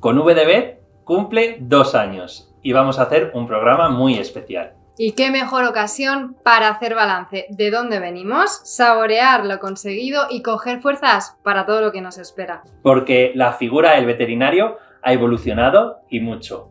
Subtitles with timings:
[0.00, 4.72] Con VDB cumple dos años y vamos a hacer un programa muy especial.
[4.96, 10.80] Y qué mejor ocasión para hacer balance de dónde venimos, saborear lo conseguido y coger
[10.80, 12.62] fuerzas para todo lo que nos espera.
[12.82, 16.70] Porque la figura del veterinario ha evolucionado y mucho.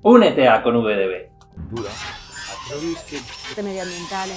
[0.00, 1.28] Únete a con VDB.
[3.56, 4.30] de medioambiental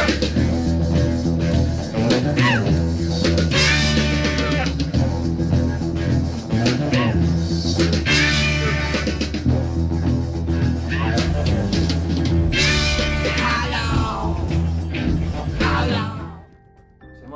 [0.00, 0.23] en,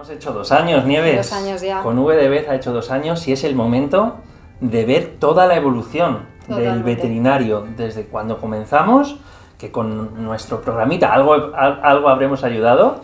[0.08, 1.16] Hemos hecho dos años, Nieves.
[1.30, 1.82] Dos años ya.
[1.82, 4.16] Con VDB ha hecho dos años y es el momento
[4.60, 6.82] de ver toda la evolución del Totalmente.
[6.94, 9.16] veterinario desde cuando comenzamos,
[9.58, 13.02] que con nuestro programita algo, al- algo habremos ayudado,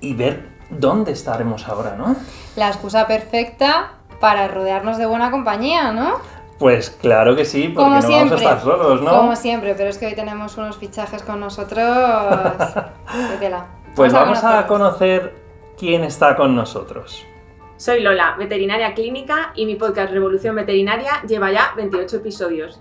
[0.00, 2.14] y ver dónde estaremos ahora, ¿no?
[2.56, 6.16] La excusa perfecta para rodearnos de buena compañía, ¿no?
[6.58, 8.36] Pues claro que sí, porque Como no siempre.
[8.36, 9.10] vamos a estar solos, ¿no?
[9.16, 11.88] Como siempre, pero es que hoy tenemos unos fichajes con nosotros.
[13.96, 15.47] Pues vamos a conocer
[15.78, 17.24] quién está con nosotros.
[17.76, 22.80] Soy Lola, veterinaria clínica y mi podcast Revolución Veterinaria lleva ya 28 episodios.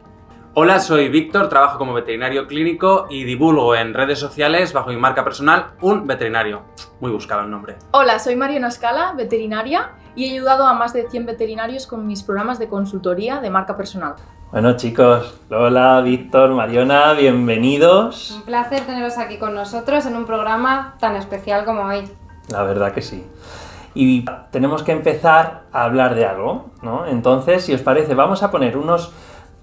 [0.56, 5.24] Hola, soy Víctor, trabajo como veterinario clínico y divulgo en redes sociales bajo mi marca
[5.24, 6.64] personal un veterinario.
[7.00, 7.76] Muy buscado el nombre.
[7.92, 12.24] Hola, soy Mariona Scala, veterinaria, y he ayudado a más de 100 veterinarios con mis
[12.24, 14.16] programas de consultoría de marca personal.
[14.52, 18.32] Bueno chicos, Lola, Víctor, Mariona, bienvenidos.
[18.32, 22.10] Un placer teneros aquí con nosotros en un programa tan especial como hoy.
[22.50, 23.26] La verdad que sí.
[23.94, 27.08] Y tenemos que empezar a hablar de algo, ¿no?
[27.08, 29.12] Entonces, si os parece, vamos a poner unos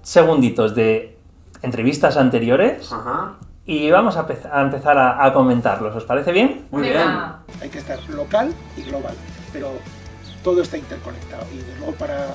[0.01, 1.17] segunditos de
[1.61, 3.35] entrevistas anteriores Ajá.
[3.65, 5.95] y vamos a, a empezar a, a comentarlos.
[5.95, 6.67] ¿Os parece bien?
[6.71, 7.39] Muy Venga.
[7.61, 9.15] Hay que estar local y global,
[9.53, 9.69] pero
[10.43, 11.43] todo está interconectado.
[11.53, 12.27] Y desde luego para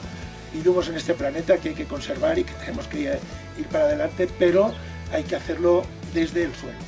[0.52, 3.20] vivimos en este planeta que hay que conservar y que tenemos que
[3.58, 4.70] ir para adelante, pero
[5.12, 5.82] hay que hacerlo
[6.12, 6.78] desde el suelo.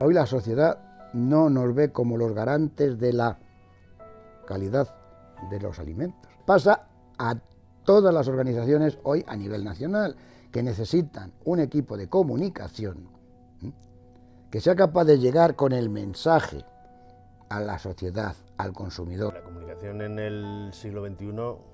[0.00, 0.78] Hoy la sociedad
[1.12, 3.38] no nos ve como los garantes de la
[4.46, 4.94] calidad
[5.50, 6.30] de los alimentos.
[6.46, 6.88] Pasa
[7.18, 7.36] a
[7.84, 10.16] todas las organizaciones hoy a nivel nacional
[10.50, 13.08] que necesitan un equipo de comunicación
[14.50, 16.64] que sea capaz de llegar con el mensaje
[17.48, 19.34] a la sociedad, al consumidor.
[19.34, 21.69] La comunicación en el siglo XXI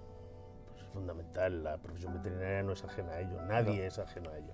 [0.97, 1.63] fundamental.
[1.63, 4.53] La profesión veterinaria no es ajena a ello, nadie es ajeno a ello.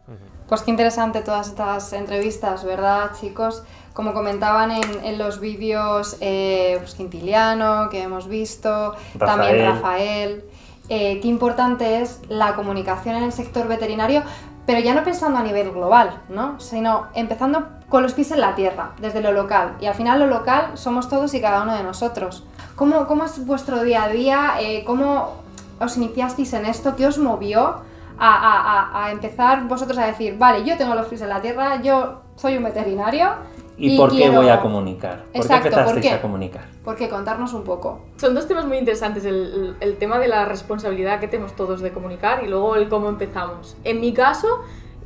[0.48, 3.62] Pues qué interesante todas estas entrevistas, ¿verdad, chicos?
[3.92, 9.72] Como comentaban en, en los vídeos eh, pues, Quintiliano, que hemos visto, también Rafael.
[9.72, 10.44] Rafael,
[10.88, 14.22] eh, qué importante es la comunicación en el sector veterinario,
[14.66, 16.58] pero ya no pensando a nivel global, ¿no?
[16.60, 19.76] Sino empezando con los pies en la tierra, desde lo local.
[19.80, 22.44] Y al final lo local somos todos y cada uno de nosotros.
[22.76, 24.54] ¿Cómo, cómo es vuestro día a día?
[24.60, 25.41] Eh, ¿Cómo
[25.80, 26.94] os iniciasteis en esto?
[26.96, 27.80] ¿Qué os movió a,
[28.18, 31.80] a- a- a empezar vosotros a decir, vale, yo tengo los pies en la tierra,
[31.82, 33.30] yo soy un veterinario?
[33.78, 35.24] ¿Y, por qué quiero- voy a comunicar?
[35.32, 36.18] ¿Por Exacto, qué ¿por empezasteis qué?
[36.18, 36.64] a comunicar?
[36.84, 37.08] ¿Por qué?
[37.08, 38.02] Contarnos un poco.
[38.16, 41.90] Son dos temas muy interesantes, el, el tema de la responsabilidad que tenemos todos de
[41.90, 43.76] comunicar y luego el cómo empezamos.
[43.82, 44.60] En mi caso,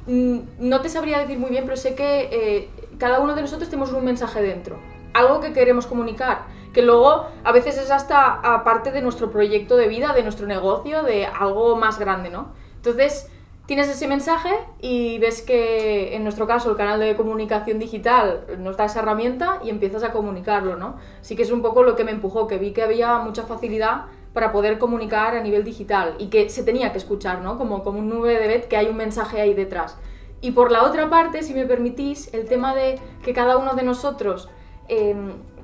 [0.06, 3.69] mm, no te sabría decir muy bien, pero sé que eh, cada uno de nosotros
[3.71, 4.77] tenemos un mensaje dentro,
[5.15, 6.43] algo que queremos comunicar,
[6.76, 11.03] que luego a veces es hasta aparte de nuestro proyecto de vida, de nuestro negocio,
[11.03, 12.48] de algo más grande, ¿no?
[12.76, 13.31] Entonces,
[13.64, 14.50] tienes ese mensaje
[14.82, 19.59] y ves que en nuestro caso el canal de comunicación digital nos da esa herramienta
[19.65, 20.97] y empiezas a comunicarlo, ¿no?
[21.22, 24.04] Sí que es un poco lo que me empujó, que vi que había mucha facilidad
[24.34, 27.56] para poder comunicar a nivel digital y que se tenía que escuchar, ¿no?
[27.56, 29.97] Como, como un nube de bet que hay un mensaje ahí detrás.
[30.42, 33.82] Y por la otra parte, si me permitís, el tema de que cada uno de
[33.82, 34.50] nosotros,
[34.88, 35.56] ti-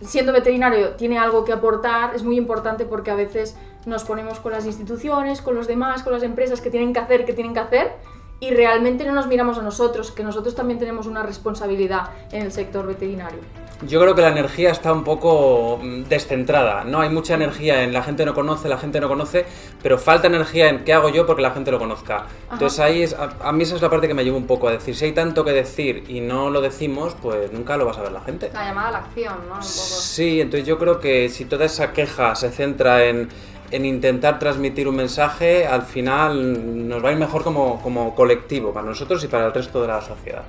[0.00, 3.56] siendo veterinario, tiene algo que aportar, es muy importante porque a veces
[3.86, 7.24] nos ponemos con las instituciones, con los demás, con las empresas que tienen que hacer,
[7.24, 7.92] que tienen que hacer,
[8.40, 12.52] y realmente no nos miramos a nosotros, que nosotros también tenemos una responsabilidad en el
[12.52, 13.40] sector veterinario.
[13.86, 16.84] Yo creo que la energía está un poco mm, descentrada.
[16.84, 19.44] No hay mucha energía en la gente no conoce, la gente no conoce,
[19.82, 22.26] pero falta energía en qué hago yo porque la gente lo conozca.
[22.52, 24.68] Entonces ahí es, a, a mí esa es la parte que me lleva un poco
[24.68, 27.90] a decir, si hay tanto que decir y no lo decimos, pues nunca lo va
[27.90, 28.50] a saber la gente.
[28.54, 29.54] La llamada a la acción, ¿no?
[29.54, 29.62] Un poco.
[29.62, 33.28] Sí, entonces yo creo que si toda esa queja se centra en,
[33.74, 38.72] en intentar transmitir un mensaje, al final nos va a ir mejor como, como colectivo,
[38.72, 40.44] para nosotros y para el resto de la sociedad.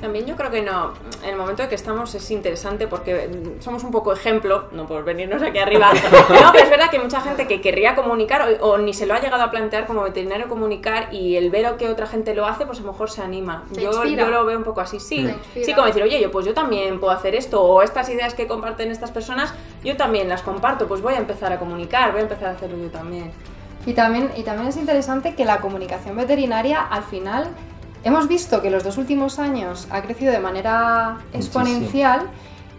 [0.00, 0.92] También yo creo que no,
[1.22, 4.86] en el momento en que estamos es interesante porque mm, somos un poco ejemplo, no
[4.86, 5.92] por venirnos aquí arriba,
[6.28, 9.14] no, pero es verdad que mucha gente que querría comunicar o, o ni se lo
[9.14, 12.66] ha llegado a plantear como veterinario comunicar y el ver que otra gente lo hace,
[12.66, 13.64] pues a lo mejor se anima.
[13.72, 15.26] Yo, yo lo veo un poco así, sí.
[15.54, 18.46] Sí, como decir, oye, yo pues yo también puedo hacer esto o estas ideas que
[18.46, 22.24] comparten estas personas, yo también las comparto, pues voy a empezar a comunicar, voy a
[22.24, 23.32] empezar a hacerlo yo también.
[23.86, 27.48] Y también, y también es interesante que la comunicación veterinaria al final
[28.04, 32.28] hemos visto que los dos últimos años ha crecido de manera exponencial,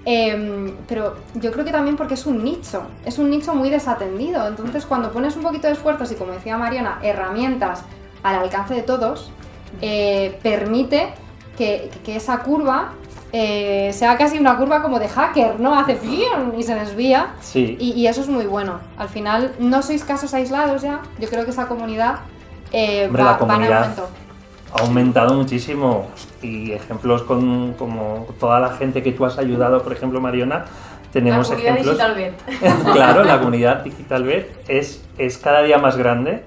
[0.05, 4.47] em, pero yo creo que también porque es un nicho, es un nicho muy desatendido.
[4.47, 7.81] Entonces cuando pones un poquito de esfuerzos y como decía Mariana, herramientas
[8.23, 9.31] al alcance de todos,
[9.81, 11.13] eh, permite
[11.57, 12.93] que, que esa curva
[13.31, 15.77] eh, sea casi una curva como de hacker, ¿no?
[15.77, 15.99] Hace
[16.57, 17.33] y se desvía.
[17.41, 17.75] Sí.
[17.79, 18.79] Y, y eso es muy bueno.
[18.97, 21.01] Al final, no sois casos aislados ya.
[21.19, 22.19] Yo creo que esa comunidad
[22.71, 24.09] eh, Hombre, va, la va en comunidad aumento.
[24.75, 26.07] Ha aumentado muchísimo
[26.41, 30.65] y ejemplos con como toda la gente que tú has ayudado, por ejemplo, Mariona,
[31.11, 31.97] tenemos la comunidad ejemplos.
[31.97, 36.43] digital claro, la comunidad digital Vet es, es cada día más grande,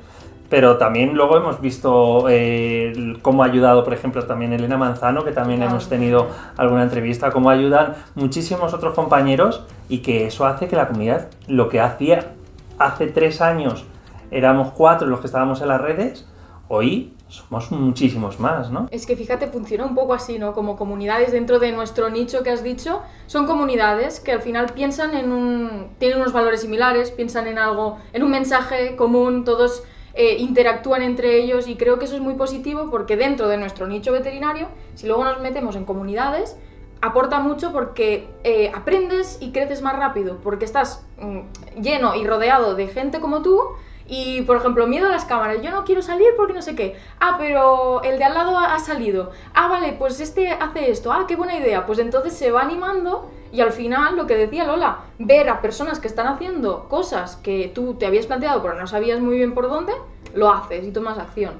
[0.50, 5.32] pero también luego hemos visto eh, cómo ha ayudado, por ejemplo, también Elena Manzano, que
[5.32, 5.72] también Claro.
[5.72, 6.28] hemos tenido
[6.58, 11.70] alguna entrevista, cómo ayudan muchísimos otros compañeros y que eso hace que la comunidad, lo
[11.70, 12.32] que hacía
[12.78, 13.86] hace tres años,
[14.30, 16.28] éramos cuatro los que estábamos en las redes,
[16.68, 18.88] hoy somos muchísimos más, ¿no?
[18.90, 20.54] Es que fíjate, funciona un poco así, ¿no?
[20.54, 25.14] Como comunidades dentro de nuestro nicho que has dicho, son comunidades que al final piensan
[25.14, 25.88] en un...
[25.98, 29.82] tienen unos valores similares, piensan en algo, en un mensaje común, todos
[30.14, 33.86] eh, interactúan entre ellos y creo que eso es muy positivo porque dentro de nuestro
[33.86, 36.56] nicho veterinario, si luego nos metemos en comunidades,
[37.00, 42.74] aporta mucho porque eh, aprendes y creces más rápido, porque estás mm, lleno y rodeado
[42.74, 43.60] de gente como tú
[44.08, 45.60] y, por ejemplo, miedo a las cámaras.
[45.62, 46.96] Yo no quiero salir porque no sé qué.
[47.20, 49.30] Ah, pero el de al lado ha ha salido.
[49.54, 51.12] Ah, vale, pues este hace esto.
[51.12, 51.84] Ah, qué buena idea.
[51.86, 56.00] Pues entonces se va animando y al final, lo que decía Lola, ver a personas
[56.00, 59.68] que están haciendo cosas que tú te habías planteado pero no sabías muy bien por
[59.68, 59.92] dónde,
[60.34, 61.54] lo haces y tomas acción.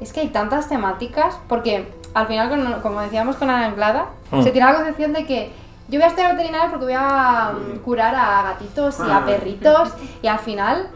[0.00, 4.42] Es que hay tantas temáticas, porque al final, como decíamos con Ana Anglada, Mm.
[4.42, 5.50] se tiene la concepción de que
[5.88, 9.92] yo voy a estar veterinaria porque voy a mm, curar a gatitos y a perritos,
[10.22, 10.90] y al final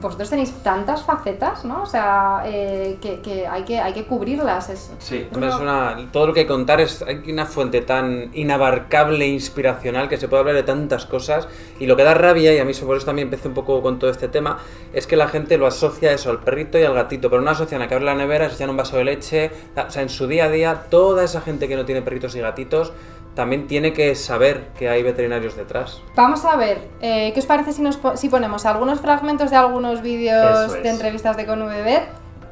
[0.00, 1.82] vosotros tenéis tantas facetas, ¿no?
[1.82, 4.68] O sea, eh, que, que hay que hay que cubrirlas.
[4.70, 9.24] Es, Sí, hombre, es una- todo lo que contar es hay una fuente tan inabarcable
[9.24, 11.48] e inspiracional que se puede hablar de tantas cosas
[11.78, 13.98] y lo que da rabia, y a mí por eso también empecé un poco con
[13.98, 14.58] todo este tema,
[14.92, 17.82] es que la gente lo asocia eso al perrito y al gatito, pero no asocian
[17.82, 20.44] a que abre la nevera, echan un vaso de leche, o sea, en su día
[20.46, 22.92] a día toda esa gente que no tiene perritos y gatitos
[23.34, 26.02] también tiene que saber que hay veterinarios detrás.
[26.16, 29.56] Vamos a ver, eh, ¿qué os parece si, nos po- si ponemos algunos fragmentos de
[29.68, 30.82] algunos vídeos es.
[30.82, 32.00] de entrevistas de ConVB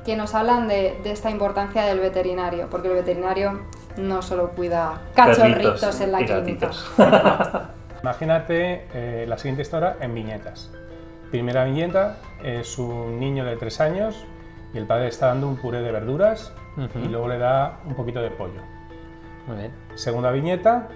[0.05, 2.69] que nos hablan de, de esta importancia del veterinario?
[2.71, 3.61] Porque el veterinario
[3.97, 6.71] no solo cuida cachorritos Perritos en la clínica.
[8.03, 10.71] Imagínate eh, la siguiente historia en viñetas.
[11.31, 14.25] Primera viñeta es un niño de tres años
[14.73, 16.53] y el padre está dando un puré de verduras
[16.95, 18.61] y luego le da un poquito de pollo.
[19.47, 19.73] Muy bien.
[19.95, 20.89] Segunda viñeta,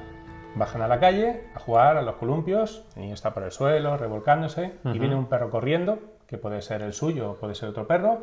[0.54, 3.96] bajan a la calle a jugar a los columpios, el niño está por el suelo,
[3.96, 7.86] revolcándose, y viene un perro corriendo, que puede ser el suyo o puede ser otro
[7.86, 8.20] perro,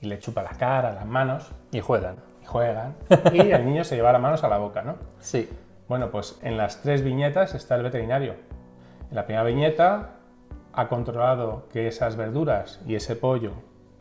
[0.00, 2.16] y le chupa la cara, las manos, Y juegan.
[2.42, 2.96] y juegan,
[3.32, 4.96] y el niño se lleva las manos a la boca, ¿no?
[5.18, 5.48] Sí.
[5.88, 8.34] Bueno, pues en las tres viñetas está el veterinario.
[9.10, 10.10] En la primera viñeta
[10.74, 13.52] ha controlado que esas verduras y ese pollo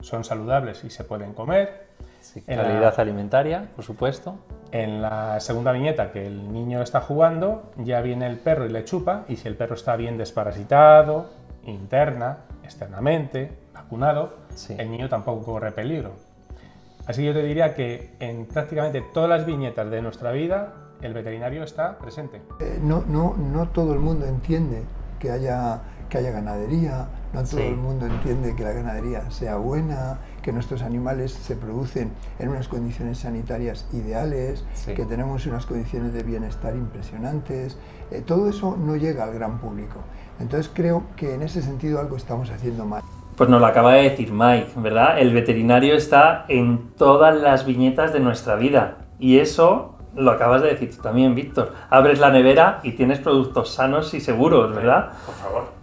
[0.02, 1.87] son saludables y se pueden comer.
[2.34, 4.36] Sí, En la- calidad alimentaria, por supuesto.
[4.72, 8.84] En la segunda viñeta que el niño está jugando, ya viene el perro y le
[8.84, 11.30] chupa, y si el perro está bien desparasitado,
[11.64, 14.76] interna, externamente, vacunado, Sí.
[14.78, 16.12] el niño tampoco corre peligro.
[17.06, 21.14] Así que yo te diría que en prácticamente todas las viñetas de nuestra vida, el
[21.14, 22.42] veterinario está presente.
[22.60, 24.84] Eh, no, no, no todo el mundo entiende
[25.20, 25.80] que haya,
[26.10, 27.64] que haya ganadería, no todo Sí.
[27.68, 32.68] el mundo entiende que la ganadería sea buena, que nuestros animales se producen en unas
[32.68, 34.94] condiciones sanitarias ideales, Sí.
[34.94, 37.78] que tenemos unas condiciones de bienestar impresionantes.
[38.12, 40.00] Eh, todo eso no llega al gran público.
[40.40, 43.02] Entonces creo que en ese sentido algo estamos haciendo mal.
[43.36, 45.20] Pues nos lo acaba de decir Mike, ¿verdad?
[45.20, 48.98] El veterinario está en todas las viñetas de nuestra vida.
[49.20, 51.74] Y eso lo acabas de decir tú también, Víctor.
[51.92, 55.12] Abres la nevera y tienes productos sanos y seguros, ¿verdad?
[55.26, 55.77] Por favor.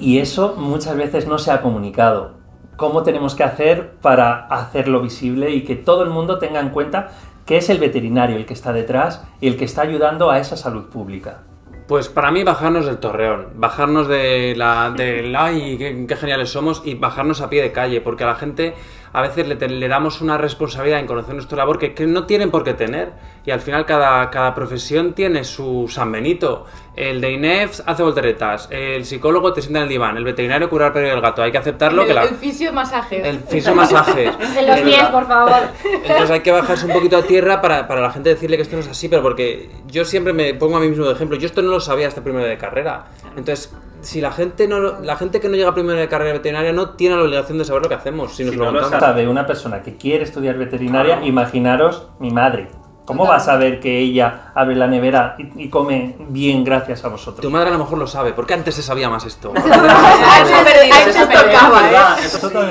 [0.00, 2.32] Y eso muchas veces no se ha comunicado.
[2.76, 7.10] ¿Cómo tenemos que hacer para hacerlo visible y que todo el mundo tenga en cuenta
[7.44, 10.56] que es el veterinario el que está detrás y el que está ayudando a esa
[10.56, 11.42] salud pública?
[11.86, 16.80] Pues para mí bajarnos del torreón, bajarnos de la, del ay, qué, qué geniales somos
[16.84, 18.74] y bajarnos a pie de calle, porque a la gente
[19.12, 22.62] a veces le, damos una responsabilidad en conocer nuestra labor que, que no tienen por
[22.62, 23.12] qué tener.
[23.44, 26.66] Y al final cada, cada profesión tiene su San Benito.
[26.94, 30.88] El de INEF hace volteretas, el psicólogo te sienta en el diván, el veterinario cura
[30.88, 31.42] el perro y el gato.
[31.42, 32.24] Hay que aceptarlo el, que la...
[32.24, 33.26] el fisio masaje.
[33.26, 34.34] El fisio masajes.
[34.60, 35.60] En los pies, por favor.
[35.84, 38.76] Entonces hay que bajarse un poquito a tierra para, para la gente decirle que esto
[38.76, 41.38] no es así, pero porque yo siempre me pongo a mí mismo de ejemplo.
[41.38, 43.06] Yo esto no lo sabía hasta primero de carrera.
[43.36, 46.72] Entonces, si la gente no lo- la gente que no llega primero de carrera veterinaria
[46.72, 48.80] no tiene la obligación de saber lo que hacemos, si nos Si lo no lo
[48.82, 49.04] contamos.
[49.04, 52.68] sabe una persona que quiere estudiar veterinaria, imaginaros mi madre.
[53.06, 57.08] ¿Cómo va a saber que ella abre la nevera y, y come bien gracias a
[57.08, 57.40] vosotros?
[57.40, 59.52] Tu madre a lo mejor lo sabe, porque antes se sabía más esto.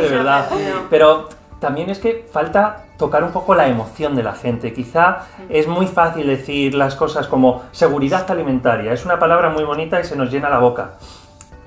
[0.10, 0.50] Verdad.
[0.90, 1.28] Pero
[1.60, 4.74] también es que falta tocar un poco la emoción de la gente.
[4.74, 8.94] Quizá es muy fácil decir las cosas como seguridad alimentaria.
[8.94, 10.92] Es una palabra muy bonita y se nos llena la boca.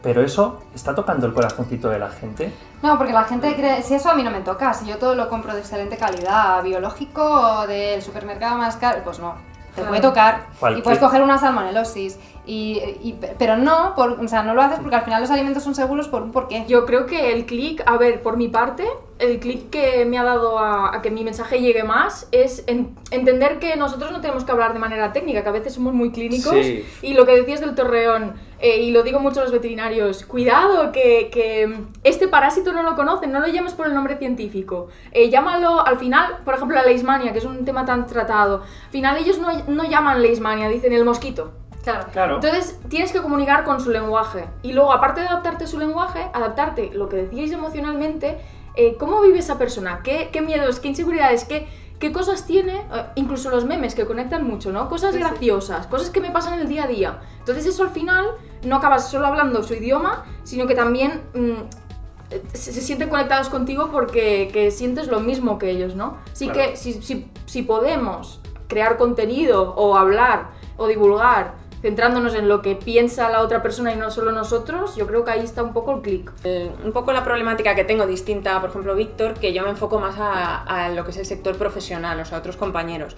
[0.02, 2.52] Pero eso está tocando el corazoncito de la gente.
[2.82, 5.14] No, porque la gente cree, si eso a mí no me toca, si yo todo
[5.14, 9.34] lo compro de excelente calidad, biológico o del supermercado más caro, pues no,
[9.76, 14.26] te puede tocar Cualquier- y puedes coger una salmonelosis, y, y- pero no, por, o
[14.28, 16.64] sea, no lo haces porque al final los alimentos son seguros por un porqué.
[16.66, 18.84] Yo creo que el clic, a ver, por mi parte,
[19.22, 22.94] el clic que me ha dado a, a que mi mensaje llegue más es en-
[23.10, 26.10] entender que nosotros no tenemos que hablar de manera técnica, que a veces somos muy
[26.12, 26.52] clínicos.
[26.52, 26.84] Sí.
[27.02, 30.92] Y lo que decías del torreón, eh, y lo digo mucho a los veterinarios, cuidado,
[30.92, 31.74] que, que
[32.04, 34.88] este parásito no lo conocen, no lo llames por el nombre científico.
[35.12, 38.62] Eh, llámalo, al final, por ejemplo, la leishmania, que es un tema tan tratado.
[38.86, 41.52] Al final ellos no, no llaman leishmania, dicen el mosquito.
[41.82, 42.06] Claro.
[42.12, 42.34] Claro.
[42.36, 44.44] Entonces tienes que comunicar con su lenguaje.
[44.62, 48.38] Y luego, aparte de adaptarte a su lenguaje, adaptarte, lo que decíais emocionalmente,
[48.76, 51.66] eh, cómo vive esa persona, qué, qué miedos, qué inseguridades, qué,
[51.98, 54.88] qué cosas tiene, eh, incluso los memes que conectan mucho, ¿no?
[54.88, 57.20] Cosas graciosas, cosas que me pasan en el día a día.
[57.38, 58.26] Entonces eso al final
[58.64, 63.90] no acabas solo hablando su idioma, sino que también mm, se, se sienten conectados contigo
[63.92, 66.16] porque que sientes lo mismo que ellos, ¿no?
[66.32, 66.70] Así Claro.
[66.70, 72.76] que si, si, si podemos crear contenido o hablar o divulgar centrándonos en lo que
[72.76, 75.96] piensa la otra persona y no solo nosotros, yo creo que ahí está un poco
[75.96, 76.32] el clic.
[76.44, 79.98] Eh, un poco la problemática que tengo distinta, por ejemplo, Víctor, que yo me enfoco
[79.98, 83.16] más a, lo que es el sector profesional, o sea, a otros compañeros.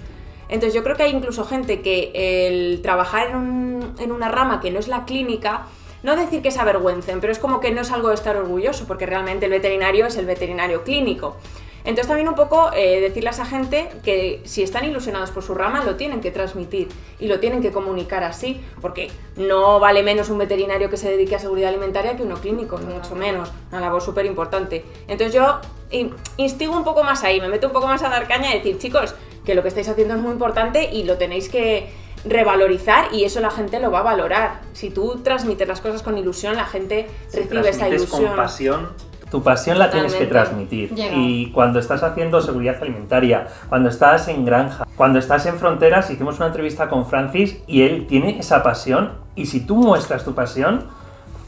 [0.48, 2.10] Entonces yo creo que hay incluso gente que
[2.48, 5.66] el trabajar en, un- en una rama que no es la clínica,
[6.02, 8.86] no decir que se avergüencen, pero es como que no es algo de estar orgulloso,
[8.86, 11.36] porque realmente el veterinario es el veterinario clínico.
[11.84, 15.54] Entonces también un poco eh, decirle a esa gente que si están ilusionados por su
[15.54, 16.88] rama lo tienen que transmitir
[17.20, 21.36] y lo tienen que comunicar así, porque no vale menos un veterinario que se dedique
[21.36, 24.82] a seguridad alimentaria que uno clínico, ni mucho menos, una labor súper importante.
[25.08, 25.60] Entonces yo
[25.90, 28.58] in- instigo un poco más ahí, me meto un poco más a dar caña y
[28.58, 29.14] decir, chicos,
[29.44, 31.90] que lo que estáis haciendo es muy importante y lo tenéis que
[32.24, 34.60] revalorizar y eso la gente lo va a valorar.
[34.72, 38.26] Si tú transmites las cosas con ilusión, la gente Si recibe esa ilusión.
[38.28, 38.88] con pasión,
[39.34, 40.94] tu pasión la tienes que transmitir.
[40.94, 41.16] Llega.
[41.16, 46.36] Y cuando estás haciendo seguridad alimentaria, cuando estás en granja, cuando estás en fronteras, hicimos
[46.36, 49.14] una entrevista con Francis y él tiene esa pasión.
[49.34, 50.84] Y si tú muestras tu pasión,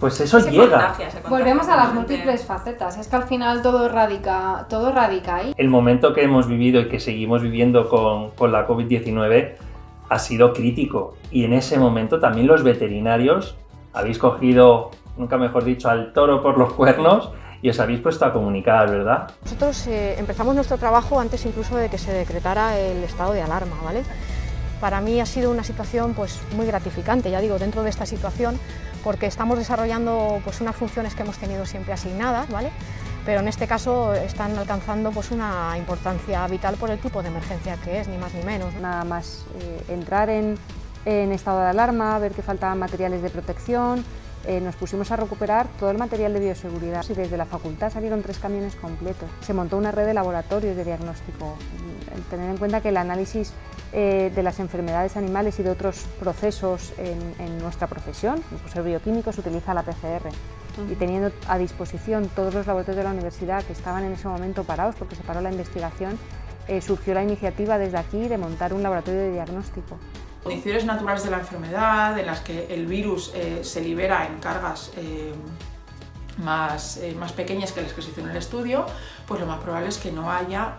[0.00, 0.62] pues eso Se llega.
[0.64, 5.36] contagia, contagia Volvemos a las múltiples facetas, es que al final todo radica, todo radica
[5.36, 5.54] ahí.
[5.56, 9.52] El momento que hemos vivido y que seguimos viviendo con, con la COVID-19
[10.08, 11.14] ha sido crítico.
[11.30, 13.54] Y en ese momento también los veterinarios
[13.92, 17.30] habéis cogido, nunca mejor dicho, al toro por los cuernos
[17.66, 19.28] y os habéis puesto a comunicar, ¿verdad?
[19.42, 23.74] Nosotros eh, empezamos nuestro trabajo antes incluso de que se decretara el estado de alarma,
[23.82, 24.04] ¿vale?
[24.80, 28.56] Para mí ha sido una situación pues, muy gratificante, ya digo, dentro de esta situación,
[29.02, 32.70] porque estamos desarrollando pues, unas funciones que hemos tenido siempre asignadas, ¿vale?
[33.24, 37.76] pero en este caso están alcanzando pues, una importancia vital por el tipo de emergencia
[37.82, 38.72] que es, ni más ni menos.
[38.74, 40.56] Nada más eh, entrar en,
[41.04, 44.04] en estado de alarma, ver que faltaban materiales de protección,
[44.46, 48.22] eh, nos pusimos a recuperar todo el material de bioseguridad y desde la facultad salieron
[48.22, 49.28] tres camiones completos.
[49.40, 51.56] Se montó una red de laboratorios de diagnóstico.
[52.14, 53.52] El tener en cuenta que el análisis
[53.92, 58.82] eh, de las enfermedades animales y de otros procesos en, en nuestra profesión, por ser
[58.84, 60.28] bioquímico, se utiliza la PCR.
[60.90, 64.62] Y teniendo a disposición todos los laboratorios de la universidad que estaban en ese momento
[64.62, 66.18] parados porque se paró la investigación,
[66.68, 69.98] eh, surgió la iniciativa desde aquí de montar un laboratorio de diagnóstico.
[70.46, 74.92] Condiciones naturales de la enfermedad en las que el virus eh, se libera en cargas
[74.96, 75.34] eh,
[76.38, 78.86] más, eh, más pequeñas que las que se hizo en el estudio,
[79.26, 80.76] pues lo más probable es que no haya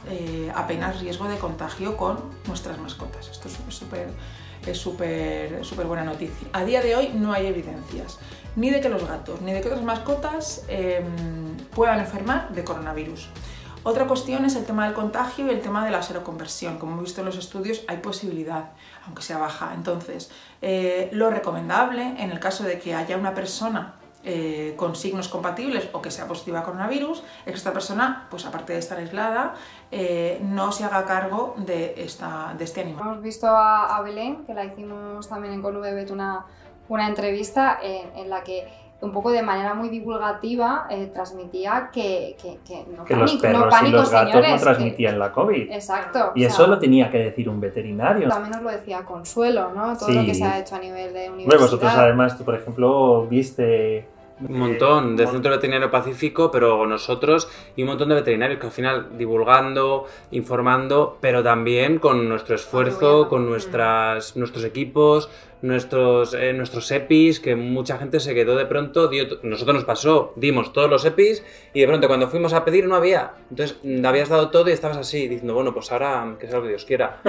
[0.56, 3.28] apenas riesgo de contagio con nuestras mascotas.
[3.28, 6.48] Esto es súper buena noticia.
[6.54, 8.20] A día de hoy no hay evidencias
[8.56, 10.64] ni de que los gatos ni de que otras mascotas
[11.76, 13.28] puedan enfermar de coronavirus.
[13.84, 16.78] Otra cuestión es el tema del contagio y el tema de la seroconversión.
[16.78, 18.72] Como hemos visto en los estudios, hay posibilidad,
[19.08, 19.74] aunque sea baja.
[19.74, 20.30] Entonces,
[20.62, 25.90] eh, lo recomendable en el caso de que haya una persona eh, con signos compatibles
[25.94, 29.54] o que sea positiva a coronavirus, es que esta persona, pues aparte de estar aislada,
[29.90, 33.08] eh, no se haga cargo de, esta, de este animal.
[33.08, 36.46] Hemos visto a, Belén, que la hicimos también en Conubebet una,
[36.90, 42.36] una entrevista en, en la que un poco de manera muy divulgativa eh, transmitía que,
[42.42, 44.64] que, que no Que pánico, los perros no pánico, y los gatos señores, no que-
[44.64, 45.72] transmitían la COVID.
[45.72, 46.32] Exacto.
[46.34, 48.28] Y o eso sea, lo tenía que decir un veterinario.
[48.28, 49.96] También nos lo decía Consuelo, ¿no?
[49.98, 51.46] Todo lo que se ha hecho a nivel de universidad.
[51.46, 54.08] Bueno, vosotros además, tú por ejemplo, viste...
[54.40, 58.72] Un montón del Centro Veterinario Pacífico, pero nosotros y un montón de veterinarios que al
[58.72, 66.90] final divulgando, informando, pero también con nuestro esfuerzo, con nuestras, nuestros equipos, nuestros, eh, nuestros
[66.92, 71.04] EPIs, que mucha gente se quedó de pronto, dio, nosotros nos pasó, dimos todos los
[71.06, 73.34] EPIs y de pronto cuando fuimos a pedir no había.
[73.50, 76.64] Entonces mm, habías dado todo y estabas así, diciendo, bueno, pues ahora que sea lo
[76.64, 77.22] que Dios quiera.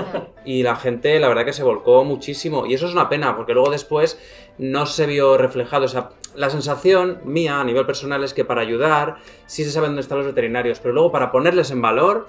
[0.45, 2.65] Y la gente, la verdad que se volcó muchísimo.
[2.65, 4.19] Y eso es una pena, porque luego después
[4.57, 5.85] no se vio reflejado.
[5.85, 9.17] O sea, la sensación mía a nivel personal es que para ayudar
[9.47, 12.27] sí se sabe dónde están los veterinarios, pero luego para ponerles en valor,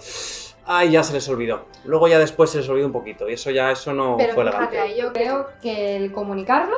[0.72, 1.66] ay, ya se les olvidó.
[1.84, 3.28] Luego ya después se les olvidó un poquito.
[3.28, 5.02] Y eso ya, eso no Pero fue fíjate, elegante.
[5.02, 6.76] yo creo que el comunicarlo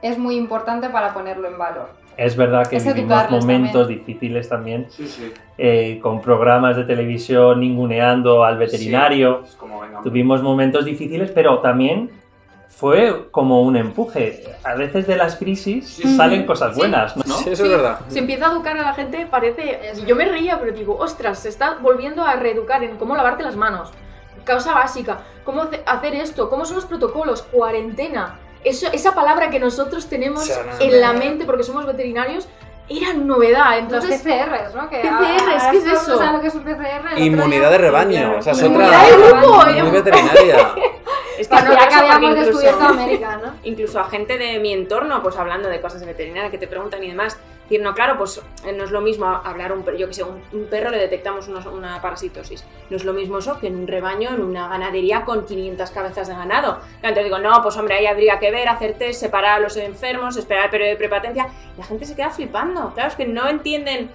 [0.00, 1.90] es muy importante para ponerlo en valor.
[2.16, 3.98] Es verdad que Es vivimos momentos también.
[4.04, 5.32] difíciles también, Sí, sí.
[5.58, 9.42] eh, con programas de televisión ninguneando al veterinario.
[9.44, 12.10] Es como, venga, Tuvimos momentos difíciles, pero también
[12.74, 14.44] fue como un empuje.
[14.64, 17.22] A veces de las crisis salen cosas buenas, ¿no?
[17.36, 18.00] Sí, eso es verdad.
[18.08, 19.92] Se empieza a educar a la gente, parece.
[20.06, 23.56] Yo me reía, pero digo, ostras, se está volviendo a reeducar en cómo lavarte las
[23.56, 23.90] manos.
[24.44, 28.38] Causa básica, cómo hace- hacer esto, cómo son los protocolos, cuarentena.
[28.64, 30.50] Eso, esa palabra que nosotros tenemos
[30.80, 32.48] en la mente porque somos veterinarios
[32.88, 33.70] era novedad.
[33.74, 34.88] Los Entonces, PCRs, ¿no?
[34.90, 36.18] Que PCRs, ¿qué es eso?
[36.18, 37.18] ¿Sabes lo que es un PCR?
[37.18, 38.36] Inmunidad día- de rebaño.
[38.38, 39.40] O sea, es Inmunidad de otra.
[39.40, 40.74] grupo, Muy veterinaria.
[41.38, 43.54] Es que ya que habíamos descubierto América, ¿no?
[43.64, 47.02] Incluso a gente de mi entorno, pues hablando de cosas de veterinaria que te preguntan
[47.02, 47.38] y demás.
[47.64, 50.24] Decir, no, claro, pues eh, no es lo mismo hablar un perro, yo que sé,
[50.24, 52.64] un, un perro le detectamos una parasitosis.
[52.90, 56.28] No es lo mismo eso que en un rebaño, en una ganadería con 500 cabezas
[56.28, 56.80] de ganado.
[56.96, 60.36] Entonces digo, no, pues hombre, ahí habría que ver, hacer test, separar a los enfermos,
[60.36, 61.48] esperar el periodo de prepatencia.
[61.78, 62.92] La gente se queda flipando.
[62.92, 64.10] Claro, es que no entienden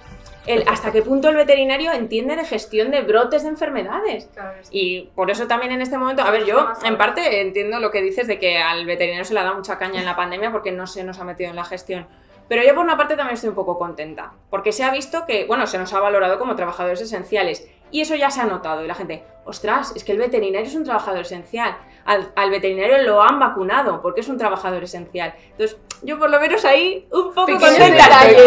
[0.48, 4.28] el, hasta qué punto el veterinario entiende de gestión de brotes de enfermedades.
[4.70, 8.02] Y por eso también en este momento, a ver, yo en parte entiendo lo que
[8.02, 10.72] dices de que al veterinario se le ha dado mucha caña en la pandemia porque
[10.72, 12.06] no se nos ha metido en la gestión.
[12.48, 15.44] Pero yo por una parte también estoy un poco contenta, porque se ha visto que,
[15.44, 18.86] bueno, se nos ha valorado como trabajadores esenciales y eso ya se ha notado y
[18.88, 23.22] la gente, ostras, es que el veterinario es un trabajador esencial, al, al veterinario lo
[23.22, 25.34] han vacunado porque es un trabajador esencial.
[25.50, 28.04] Entonces, yo por lo menos ahí un poco contenta,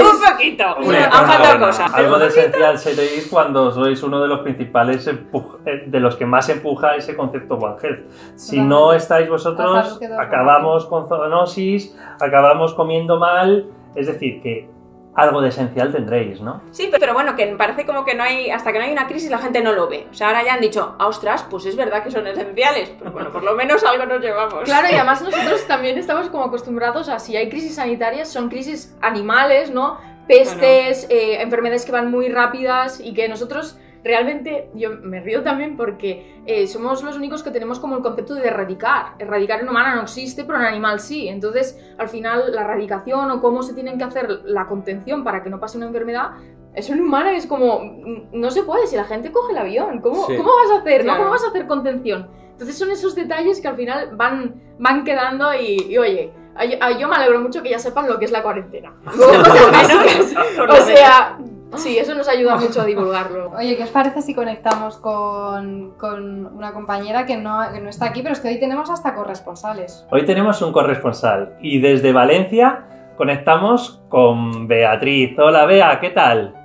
[0.09, 0.63] un poquito.
[0.77, 1.91] Hombre, han bueno, faltado bueno, cosas.
[1.93, 5.17] pero Algo de esencial seréis cuando sois uno de los principales eh,
[5.85, 8.09] de los que más empuja ese concepto One Health.
[8.35, 8.69] Si Claro.
[8.69, 13.67] no estáis vosotros, acabamos con zoonosis, acabamos comiendo mal.
[13.95, 14.69] Es decir, que
[15.21, 16.61] algo de esencial tendréis, ¿no?
[16.71, 19.29] Sí, pero bueno, que parece como que no hay, hasta que no hay una crisis
[19.29, 20.07] la gente no lo ve.
[20.09, 22.91] O sea, ahora ya han dicho, ah, ostras, pues es verdad que son esenciales.
[22.97, 24.63] Pero bueno, por lo menos algo nos llevamos.
[24.63, 28.95] Claro, y además nosotros también estamos como acostumbrados a si hay crisis sanitarias, son crisis
[29.01, 29.97] animales, ¿no?
[30.27, 35.77] Pestes, eh, enfermedades que van muy rápidas y que nosotros realmente, yo me río también
[35.77, 39.13] porque eh, somos los únicos que tenemos como el concepto de erradicar.
[39.19, 41.27] Erradicar en humana no existe, pero en animal sí.
[41.27, 45.49] Entonces, al final, la erradicación o cómo se tienen que hacer la contención para que
[45.49, 46.31] no pase una enfermedad,
[46.73, 49.99] eso en humana es como, mm, no se puede, si la gente coge el avión,
[49.99, 50.37] ¿cómo, Sí.
[50.37, 51.01] ¿cómo vas a hacer?
[51.01, 51.05] ¿no?
[51.05, 51.19] Claro.
[51.19, 52.29] ¿Cómo vas a hacer contención?
[52.51, 57.07] Entonces son esos detalles que al final van, van quedando y, y, oye, ay, yo
[57.07, 58.93] me alegro mucho que ya sepan lo que es la cuarentena.
[60.57, 61.39] Lo o sea,
[61.77, 63.51] sí, eso nos ayuda mucho a divulgarlo.
[63.57, 68.07] Oye, ¿qué os parece si conectamos con, con una compañera que no, que no está
[68.07, 70.05] aquí, pero es que hoy tenemos hasta corresponsales?
[70.11, 75.37] Hoy tenemos un corresponsal y desde Valencia conectamos con Beatriz.
[75.37, 76.55] Hola Bea, ¿qué tal?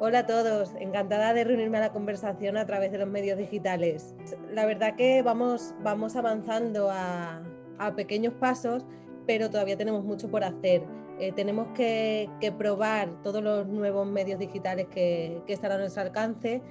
[0.00, 4.14] Hola a todos, encantada de reunirme a la conversación a través de los medios digitales.
[4.52, 7.40] La verdad que vamos, vamos avanzando a,
[7.78, 8.84] a pequeños pasos,
[9.26, 10.82] pero todavía tenemos mucho por hacer.
[11.18, 16.02] Eh, tenemos que, que probar todos los nuevos medios digitales que, que están a nuestro
[16.02, 16.62] alcance.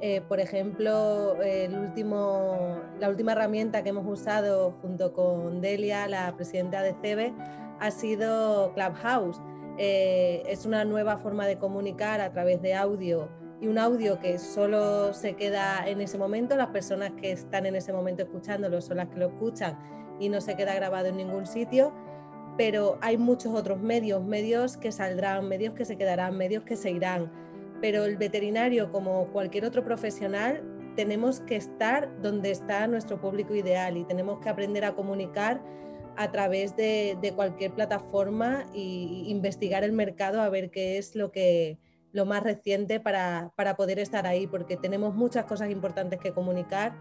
[0.00, 6.34] Eh, por ejemplo, el último, la última herramienta que hemos usado junto con Delia, la
[6.36, 7.34] presidenta de CEBE,
[7.80, 9.40] ha sido Clubhouse.
[9.76, 13.28] Eh, es una nueva forma de comunicar a través de audio
[13.60, 16.56] y un audio que solo se queda en ese momento.
[16.56, 19.76] Las personas que están en ese momento escuchándolo son las que lo escuchan
[20.20, 21.92] y no se queda grabado en ningún sitio.
[22.58, 26.90] Pero hay muchos otros medios, medios que saldrán, medios que se quedarán, medios que se
[26.90, 27.32] irán.
[27.80, 30.62] Pero el veterinario, como cualquier otro profesional,
[30.96, 35.62] tenemos que estar donde está nuestro público ideal y tenemos que aprender a comunicar
[36.16, 38.80] a través de, cualquier plataforma e
[39.28, 41.78] investigar el mercado a ver qué es lo que
[42.12, 46.96] lo más reciente para, para poder estar ahí, porque tenemos muchas cosas importantes que comunicar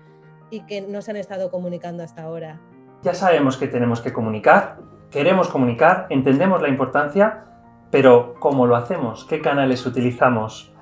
[0.52, 2.62] y que no se han estado comunicando hasta ahora.
[3.02, 4.78] Ya sabemos que tenemos que comunicar,
[5.12, 7.46] queremos comunicar, entendemos la importancia,
[7.92, 9.26] pero ¿cómo lo hacemos?
[9.26, 10.74] ¿Qué canales utilizamos?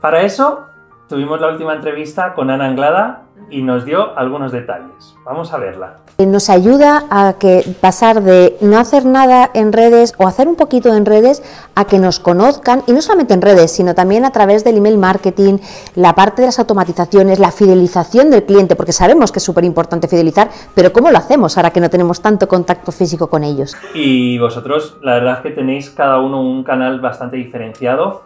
[0.00, 0.66] Para eso
[1.08, 5.14] tuvimos la última entrevista con Ana Anglada y nos dio algunos detalles.
[5.24, 5.96] Vamos a verla.
[6.18, 10.94] Nos ayuda a que pasar de no hacer nada en redes o hacer un poquito
[10.94, 11.42] en redes
[11.74, 14.98] a que nos conozcan y no solamente en redes, sino también a través del email
[14.98, 15.58] marketing,
[15.94, 20.08] la parte de las automatizaciones, la fidelización del cliente, porque sabemos que es súper importante
[20.08, 23.74] fidelizar, pero ¿cómo lo hacemos ahora que no tenemos tanto contacto físico con ellos?
[23.94, 28.22] Y vosotros, la verdad es que tenéis cada uno un canal bastante diferenciado.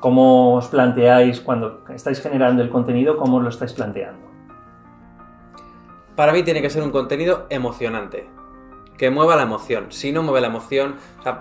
[0.00, 3.18] ¿Cómo os planteáis cuando estáis generando el contenido?
[3.18, 4.29] ¿Cómo lo estáis planteando?
[6.20, 8.28] Para mí tiene que ser un contenido emocionante.
[8.98, 9.86] Que mueva la emoción.
[9.88, 11.40] Si no mueve la emoción, o sea,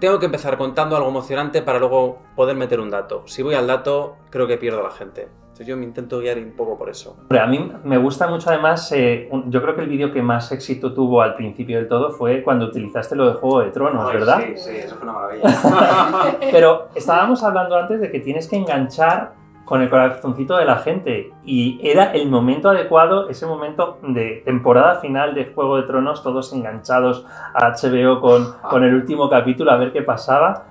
[0.00, 3.24] tengo que empezar contando algo emocionante para luego poder meter un dato.
[3.26, 5.28] Si voy al dato, creo que pierdo a la gente.
[5.42, 7.16] Entonces yo me intento guiar un poco por eso.
[7.20, 10.22] Hombre, a mí me gusta mucho además, eh, un- yo creo que el vídeo que
[10.22, 14.06] más éxito tuvo al principio del todo fue cuando utilizaste lo de Juego de Tronos,
[14.08, 14.40] Ay, ¿verdad?
[14.46, 15.44] Sí, sí, eso fue una maravilla.
[16.50, 19.34] Pero estábamos hablando antes de que tienes que enganchar
[19.68, 24.94] con el corazoncito de la gente y era el momento adecuado, ese momento de temporada
[25.00, 29.76] final de Juego de Tronos, todos enganchados a HBO con, con el último capítulo a
[29.76, 30.64] ver qué pasaba.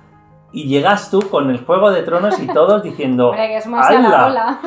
[0.51, 3.29] Y llegas tú con el Juego de Tronos y todos diciendo...
[3.29, 4.59] Hombre, que es más a la ola.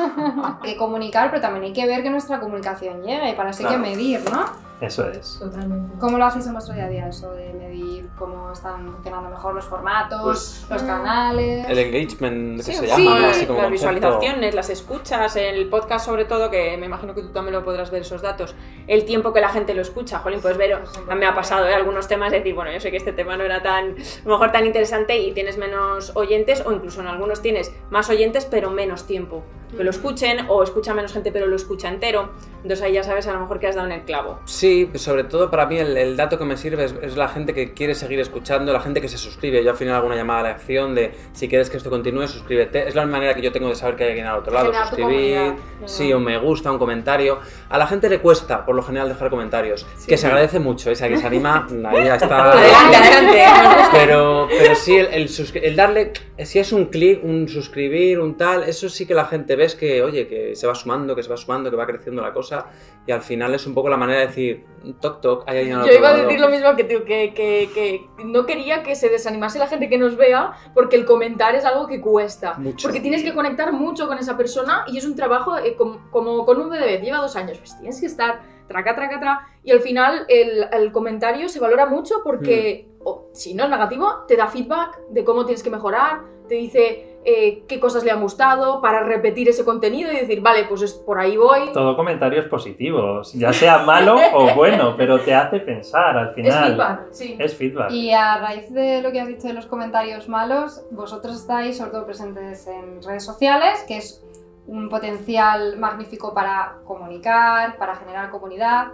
[0.61, 3.71] Hay que comunicar, pero también hay que ver que nuestra comunicación llegue, para hay Claro.
[3.71, 4.70] que medir, ¿no?
[4.81, 5.37] Eso es.
[5.39, 5.93] Totalmente.
[5.99, 9.53] ¿Cómo lo hacéis en vuestro día a día eso de medir cómo están funcionando mejor
[9.53, 11.69] los formatos, Pues, los canales?
[11.69, 13.69] El engagement que Sí, se sí, llama, así como las concepto.
[13.69, 17.91] visualizaciones, las escuchas, el podcast sobre todo, que me imagino que tú también lo podrás
[17.91, 18.55] ver esos datos,
[18.87, 20.81] el tiempo que la gente lo escucha, jolín, puedes ver,
[21.15, 21.75] me ha pasado ¿eh?
[21.75, 24.31] algunos temas de decir, bueno, yo sé que este tema no era tan, a lo
[24.31, 28.71] mejor tan interesante y tienes menos oyentes o incluso en algunos tienes más oyentes pero
[28.71, 29.43] menos tiempo
[29.75, 33.27] que lo escuchen o escucha menos gente pero lo escucha entero, entonces ahí ya sabes
[33.27, 34.39] a lo mejor que has dado en el clavo.
[34.45, 37.27] Sí, pues sobre todo para mí el, el dato que me sirve es, es la
[37.29, 39.63] gente que quiere seguir escuchando, la gente que se suscribe.
[39.63, 42.27] Yo al final hago una llamada a la acción de si quieres que esto continúe,
[42.27, 42.87] suscríbete.
[42.87, 44.73] Es la manera que yo tengo de saber que hay alguien al otro lado.
[44.73, 45.53] Suscribir,
[45.85, 47.39] sí, un me gusta, un comentario.
[47.69, 50.91] A la gente le cuesta, por lo general, dejar comentarios, que se agradece mucho.
[50.91, 52.51] Esa que se anima, ahí ya está.
[52.51, 53.45] Adelante,
[53.77, 53.89] gusta.
[53.91, 58.63] Pero, pero sí, el, el el darle, si es un clic, un suscribir, un tal,
[58.63, 61.37] eso sí que la gente ves que, oye, que se va sumando, que se va
[61.37, 62.65] sumando, que va creciendo la cosa.
[63.07, 64.65] Y al final es un poco la manera de decir,
[64.99, 66.23] toc toc, hay alguien al Yo otro iba a lado.
[66.27, 69.87] decir lo mismo que tú, que, que, que no quería que se desanimase la gente
[69.89, 72.55] que nos vea, porque el comentar es algo que cuesta.
[72.55, 72.87] Mucho.
[72.87, 76.45] Porque tienes que conectar mucho con esa persona y es un trabajo eh, com- como,
[76.45, 79.47] con un bebé, lleva dos años, pues tienes que estar traca, traca, traca.
[79.63, 84.25] Y al final el, el comentario se valora mucho porque, o, si no es negativo,
[84.27, 88.21] te da feedback de cómo tienes que mejorar, te dice eh, qué cosas le han
[88.21, 91.71] gustado para repetir ese contenido y decir, vale, pues es, por ahí voy.
[91.73, 96.33] Todo comentario es positivo, ya sea malo o bueno, pero te hace pensar al Es
[96.35, 96.63] final.
[96.71, 97.35] feedback, sí.
[97.39, 97.91] Es feedback.
[97.91, 101.91] Y a raíz de lo que has dicho de los comentarios malos, vosotros estáis sobre
[101.91, 104.25] todo presentes en redes sociales, que es
[104.67, 108.87] un potencial magnífico para comunicar, para generar comunidad,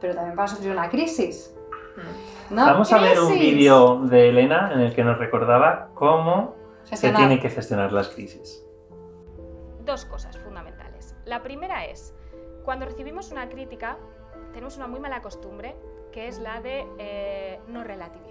[0.00, 1.54] pero también para sufrir una crisis.
[2.48, 2.64] ¿no?
[2.64, 3.54] Vamos a ver un Crisis.
[3.54, 6.54] vídeo de Elena en el que nos recordaba cómo
[6.96, 8.64] se tienen que gestionar las crisis.
[9.84, 11.14] dos cosas fundamentales.
[11.24, 12.14] La primera es,
[12.64, 13.98] cuando recibimos una crítica,
[14.52, 15.74] tenemos una muy mala costumbre,
[16.12, 18.30] que es la de eh, no relativizar.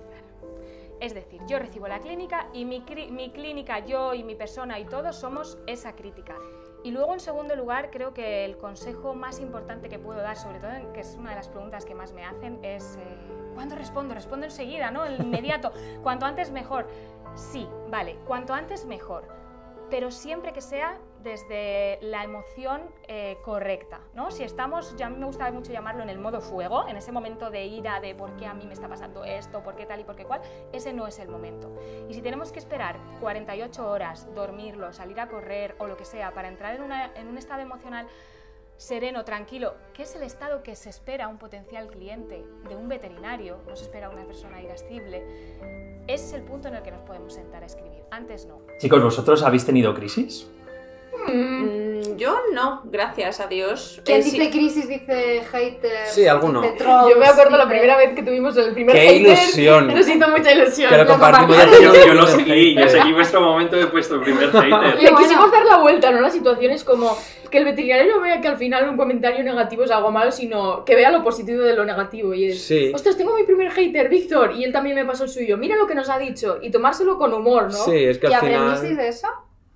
[1.00, 4.86] Es decir, yo recibo la clínica y mi, mi clínica, yo y mi persona y
[4.86, 6.36] todos somos esa crítica.
[6.84, 10.60] Y luego, en segundo lugar, creo que el consejo más importante que puedo dar, sobre
[10.60, 14.14] todo, que es una de las preguntas que más me hacen, es eh, ¿cuándo respondo?
[14.14, 15.04] Respondo enseguida, ¿no?
[15.06, 15.74] El inmediato.
[16.02, 16.88] Cuanto antes mejor.
[17.36, 19.38] Sí, vale, cuanto antes mejor
[19.90, 24.30] pero siempre que sea desde la emoción eh, correcta, ¿no?
[24.30, 27.12] Si estamos, ya a mí me gusta mucho llamarlo en el modo fuego, en ese
[27.12, 30.00] momento de ira, de por qué a mí me está pasando esto, por qué tal
[30.00, 30.42] y por qué cual,
[30.72, 31.72] ese no es el momento.
[32.08, 36.36] Y si tenemos que esperar 48 horas, dormirlo, salir a correr o lo que sea
[36.36, 38.06] para entrar en, una- en un estado emocional
[38.80, 43.60] sereno, tranquilo, que es el estado que se espera un potencial cliente de un veterinario,
[43.68, 45.22] no se espera una persona irascible,
[46.08, 48.04] es el punto en el que nos podemos sentar a escribir.
[48.10, 48.62] Antes no.
[48.80, 50.50] Chicos, ¿vosotros habéis tenido crisis?
[51.28, 54.02] Mm, Yo no, gracias a Dios.
[54.04, 54.32] Quien Eh, sí.
[54.38, 56.06] dice crisis dice hater.
[56.08, 56.62] Sí, alguno.
[56.62, 59.22] dice trolls, Yo me acuerdo la dice- primera vez que tuvimos el primer ¡Qué hater.
[59.22, 59.88] ilusión!
[59.88, 60.90] Nos hizo mucha ilusión.
[61.08, 61.96] Compartimos compartimos.
[61.98, 65.02] Yo, yo lo seguí, yo seguí vuestro momento de vuestro primer hater.
[65.02, 66.20] Le quisimos dar la vuelta, ¿no?
[66.22, 67.18] La situación es como
[67.50, 70.84] que el veterinario no vea que al final un comentario negativo es algo malo, sino
[70.86, 72.34] que vea lo positivo de lo negativo.
[72.34, 72.92] Y es, Sí.
[72.94, 75.58] ostras, tengo mi primer hater, Víctor, y él también me pasó el suyo.
[75.58, 76.60] Mira lo que nos ha dicho.
[76.62, 77.72] Y tomárselo con humor, ¿no?
[77.72, 78.56] Sí, es que ¿Y al final...
[78.56, 79.28] aprendisteis de eso?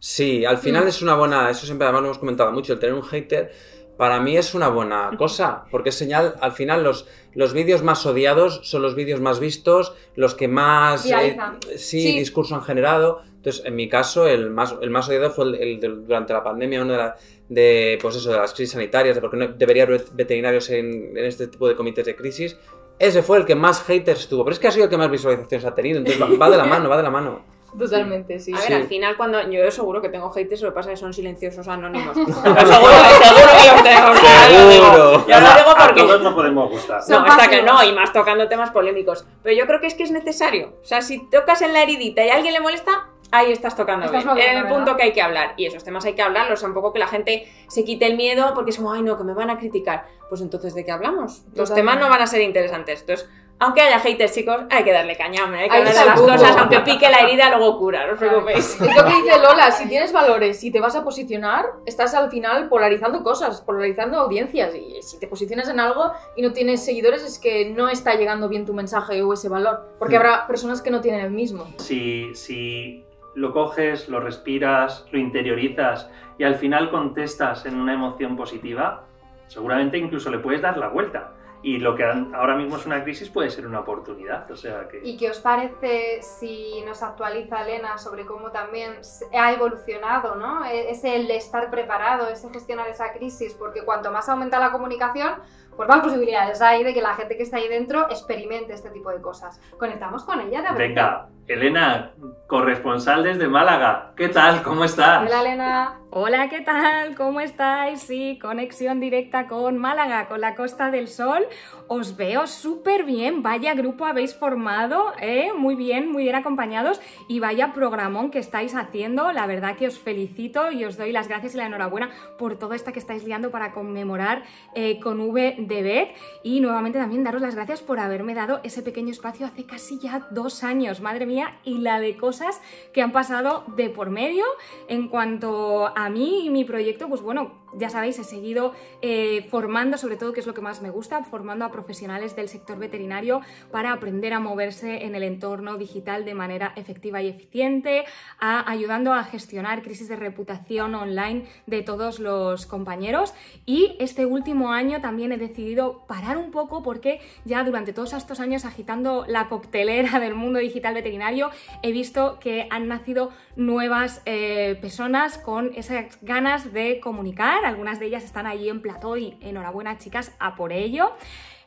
[0.06, 2.94] Sí, al final es una buena, eso siempre además lo hemos comentado mucho, el tener
[2.94, 3.52] un hater
[3.96, 8.06] para mí es una buena cosa, porque es señal, al final los, los vídeos más
[8.06, 11.38] odiados son los vídeos más vistos, los que más eh,
[11.78, 12.20] sí, Sí.
[12.20, 13.22] discurso han generado.
[13.36, 16.44] Entonces, en mi caso, el más, el más odiado fue el, el de- durante la
[16.44, 17.16] pandemia, uno de, la-
[17.48, 21.16] de, pues eso, de las crisis sanitarias, de por qué no debería haber veterinarios en,
[21.18, 22.58] en este tipo de comités de crisis.
[23.00, 25.10] Ese fue el que más haters tuvo, pero es que ha sido el que más
[25.10, 27.46] visualizaciones ha tenido, entonces va, va de la mano, va de la mano.
[27.78, 28.54] Totalmente, sí.
[28.54, 28.74] A ver, Sí.
[28.74, 31.68] al final cuando yo seguro que tengo haters, lo que pasa es que son silenciosos
[31.68, 32.16] anónimos.
[32.44, 34.12] Pero seguro, que- seguro que los tengo.
[34.12, 34.86] o sea, ya lo digo.
[34.94, 35.28] Seguro.
[35.28, 37.02] Ya lo digo A porque todos no podemos gustar.
[37.10, 39.26] No, está que no, y más tocando temas polémicos.
[39.42, 40.74] Pero yo creo que es que es necesario.
[40.82, 44.06] O sea, si tocas en la heridita y a alguien le molesta, ahí estás tocando
[44.06, 44.52] Estás bien.
[44.52, 45.54] En el punto que hay que hablar.
[45.58, 46.54] Y esos temas hay que hablarlos.
[46.54, 49.02] O sea, un poco que la gente se quite el miedo porque es como, ay,
[49.02, 50.06] no, que me van a criticar.
[50.30, 51.44] Pues entonces, ¿de qué hablamos?
[51.56, 51.76] Los Totalmente.
[51.76, 53.02] temas no van a ser interesantes.
[53.02, 53.30] Entonces,
[53.63, 55.62] aunque haya haters, chicos, hay que darle caña, hombre.
[55.62, 56.58] Hay que está las cosas.
[56.58, 58.06] Aunque pique la herida, luego cura.
[58.06, 58.80] No os preocupéis.
[58.82, 62.30] Es lo que dice Lola, si tienes valores y te vas a posicionar, estás al
[62.30, 64.76] final polarizando cosas, polarizando audiencias.
[64.76, 68.49] Y si te posicionas en algo y no tienes seguidores, es que no está llegando
[68.49, 69.95] bien tu mensaje o ese valor.
[69.97, 71.65] Porque habrá personas que no tienen el mismo.
[71.78, 78.36] Si, si lo coges, lo respiras, lo interiorizas y al final contestas en una emoción
[78.36, 79.06] positiva,
[79.47, 81.33] seguramente incluso le puedes dar la vuelta.
[81.63, 84.52] Y lo que ahora mismo es una crisis puede ser una oportunidad.
[84.52, 84.99] O sea que.
[85.02, 88.97] ¿Y qué os parece si nos actualiza Elena sobre cómo también
[89.34, 90.65] ha evolucionado, ¿no?
[90.65, 95.36] E- Ese el estar preparado, ese gestionar esa crisis, porque cuanto más aumenta la comunicación,
[95.76, 99.10] pues más posibilidades hay de que la gente que está ahí dentro experimente este tipo
[99.10, 99.60] de cosas.
[99.80, 100.78] Conectamos con ella, ¿te?
[100.78, 102.12] Venga, Elena,
[102.47, 104.13] corresponsal desde Málaga.
[104.15, 104.63] ¿Qué tal?
[104.63, 105.23] ¿Cómo estás?
[105.27, 105.99] Hola Elena.
[106.15, 107.15] Hola, ¿qué tal?
[107.15, 108.01] ¿Cómo estáis?
[108.01, 111.47] Sí, conexión directa con Málaga, con la Costa del Sol.
[111.88, 113.41] Os veo súper bien.
[113.41, 115.49] Vaya grupo habéis formado, ¿eh?
[115.58, 117.01] Muy bien, muy bien acompañados.
[117.27, 119.32] Y vaya programón que estáis haciendo.
[119.32, 122.75] La verdad que os felicito y os doy las gracias y la enhorabuena por todo
[122.75, 124.43] esto que estáis liando para conmemorar
[124.75, 126.10] eh, con V de Bet.
[126.43, 130.27] Y nuevamente también daros las gracias por haberme dado ese pequeño espacio hace casi ya
[130.29, 131.01] dos años.
[131.01, 131.33] Madre mía,
[131.63, 132.62] y la de cosas
[132.93, 134.46] que han pasado de por medio.
[134.88, 139.98] En cuanto a mí y mi proyecto, pues bueno, ya sabéis, he seguido eh, formando,
[139.98, 143.42] sobre todo, que es lo que más me gusta, formando a profesionales del sector veterinario
[143.72, 148.06] para aprender a moverse en el entorno digital de manera efectiva y eficiente,
[148.40, 153.34] a- ayudando a gestionar crisis de reputación online de todos los compañeros.
[153.66, 158.40] Y este último año también he decidido parar un poco porque ya durante todos estos
[158.40, 161.50] años agitando la coctelera del mundo digital veterinario,
[161.82, 167.62] he visto que han nacido nuevas eh, personas con esas ganas de comunicar.
[167.65, 171.13] Algunas de ellas están allí en plató y enhorabuena chicas a por ello.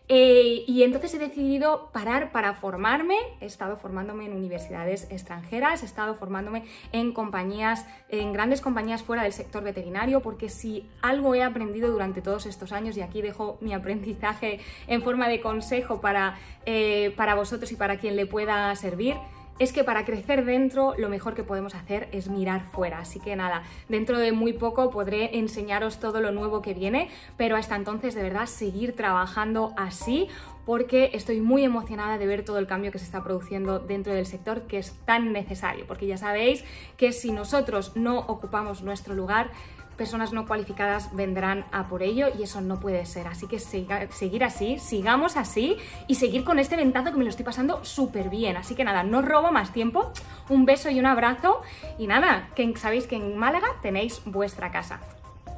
[0.09, 3.17] Eh, y entonces he decidido parar para formarme.
[3.41, 9.25] He estado formándome en universidades extranjeras, he estado formándome en compañías, en grandes compañías fuera
[9.25, 13.59] del sector veterinario, porque si algo he aprendido durante todos estos años, y aquí dejo
[13.61, 18.75] mi aprendizaje en forma de consejo para, eh, para vosotros y para quien le pueda
[18.77, 19.17] servir,
[19.59, 22.99] es que para crecer dentro lo mejor que podemos hacer es mirar fuera.
[22.99, 27.57] Así que nada, dentro de muy poco podré enseñaros todo lo nuevo que viene, pero
[27.57, 30.29] hasta entonces de verdad seguir trabajando así
[30.67, 34.27] porque estoy muy emocionada de ver todo el cambio que se está produciendo dentro del
[34.27, 36.65] sector que es tan necesario, porque ya sabéis
[36.97, 39.53] que si nosotros no ocupamos nuestro lugar,
[39.97, 43.27] personas no cualificadas vendrán a por ello y eso no puede ser.
[43.29, 47.31] Así que siga- seguir así, sigamos así y seguir con este ventazo que me lo
[47.31, 48.57] estoy pasando súper bien.
[48.57, 50.13] Así que nada, no robo más tiempo.
[50.49, 51.63] Un beso y un abrazo.
[51.99, 55.01] Y nada, que sabéis que en Málaga tenéis vuestra casa.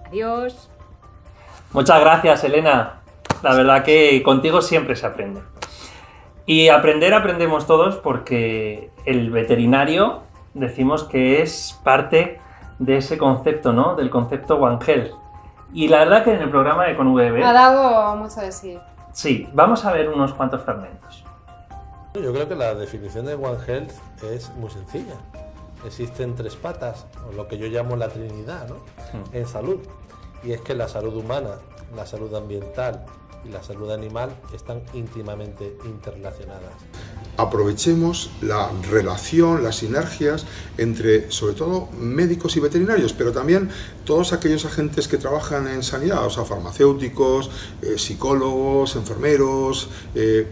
[0.07, 0.70] Adiós.
[1.72, 3.01] Muchas gracias, Elena.
[3.42, 5.40] La verdad que contigo siempre se aprende.
[6.46, 10.22] Y aprender aprendemos todos porque el veterinario
[10.55, 12.40] decimos que es parte
[12.79, 13.95] de ese concepto, ¿no?
[13.95, 15.12] Del concepto One Health.
[15.73, 18.79] Y la verdad que en el programa de Con VB, Ha dado mucho de sí.
[19.12, 21.25] sí, vamos a ver unos cuantos fragmentos.
[22.14, 23.93] Yo creo que la definición de One Health
[24.25, 25.14] es muy sencilla.
[25.85, 28.77] Existen tres patas, o lo que yo llamo la trinidad, ¿no?
[29.33, 29.79] En salud.
[30.43, 31.51] Y es que la salud humana,
[31.95, 33.05] la salud ambiental
[33.44, 36.72] y la salud animal están íntimamente interrelacionadas.
[37.37, 40.44] aprovechemos la relación, las sinergias
[40.77, 43.70] entre, sobre todo, médicos y veterinarios, pero también
[44.05, 47.51] todos aquellos agentes que trabajan en sanidad, o sea, farmacéuticos,
[47.83, 50.46] eh, psicólogos, enfermeros, eh,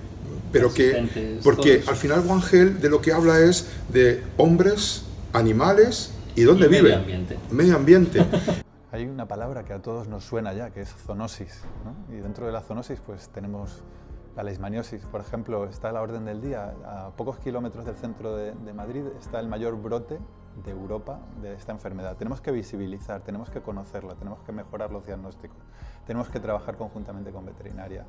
[0.52, 6.12] pero que, porque al final One Health de lo que habla es de hombres, animales
[6.36, 6.98] y dónde Y medio viven.
[7.00, 7.38] ambiente.
[7.50, 8.24] Medio ambiente.
[8.96, 11.62] Hay una palabra que a todos nos suena ya, que es zoonosis.
[11.84, 12.14] ¿no?
[12.14, 13.82] Y dentro de la zoonosis pues tenemos
[14.34, 16.74] la leishmaniosis, por ejemplo, está a la orden del día.
[16.86, 20.18] A pocos kilómetros del centro de, de Madrid está el mayor brote
[20.64, 22.16] de Europa de esta enfermedad.
[22.16, 25.58] Tenemos que visibilizar, tenemos que conocerla, tenemos que mejorar los diagnósticos,
[26.06, 28.06] tenemos que trabajar conjuntamente con veterinaria,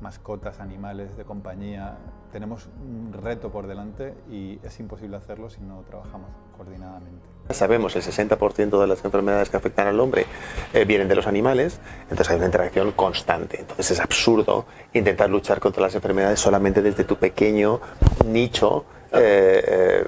[0.00, 1.96] mascotas, animales de compañía.
[2.32, 7.26] Tenemos un reto por delante y es imposible hacerlo si no trabajamos coordinadamente.
[7.50, 10.26] Sabemos el 60% de las enfermedades que afectan al hombre
[10.74, 13.60] eh, vienen de los animales, entonces hay una interacción constante.
[13.60, 17.80] Entonces es absurdo intentar luchar contra las enfermedades solamente desde tu pequeño
[18.26, 20.04] nicho eh, eh,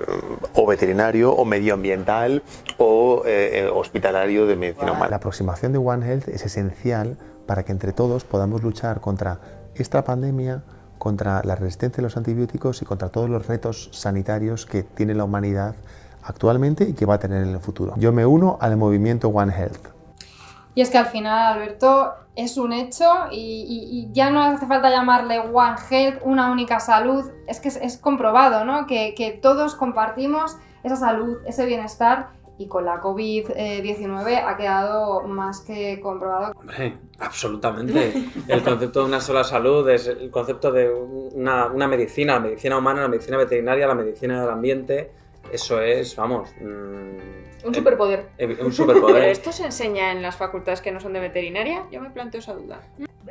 [0.55, 2.43] o veterinario o medioambiental
[2.77, 5.09] o eh, eh, hospitalario de medicina humana.
[5.09, 9.41] La aproximación de One Health es esencial para que entre todos podamos luchar contra
[9.83, 10.63] esta pandemia,
[10.99, 15.25] contra la resistencia a los antibióticos y contra todos los retos sanitarios que tiene la
[15.25, 15.75] humanidad
[16.23, 17.95] actualmente y que va a tener en el futuro.
[17.97, 19.89] Yo me uno al movimiento One Health.
[20.75, 25.41] Y es que al final, Alberto, es un hecho y, ya no hace falta llamarle
[25.41, 27.25] One Health, una única salud.
[27.49, 28.87] Es que es, comprobado, ¿no?
[28.87, 32.29] Que todos compartimos esa salud, ese bienestar
[32.61, 36.53] y con la COVID-19 ha quedado más que comprobado.
[36.59, 38.13] Hombre, absolutamente.
[38.49, 42.77] El concepto de una sola salud es el concepto de una, una medicina, la medicina
[42.77, 45.11] humana, la medicina veterinaria, la medicina del ambiente.
[45.51, 46.51] Eso es, vamos.
[46.61, 48.29] mm, Un eh, superpoder.
[48.37, 49.25] eh, Un ¿Pero superpoder.
[49.31, 51.87] esto se enseña en las facultades que no son de veterinaria?
[51.91, 52.83] Yo me planteo esa duda.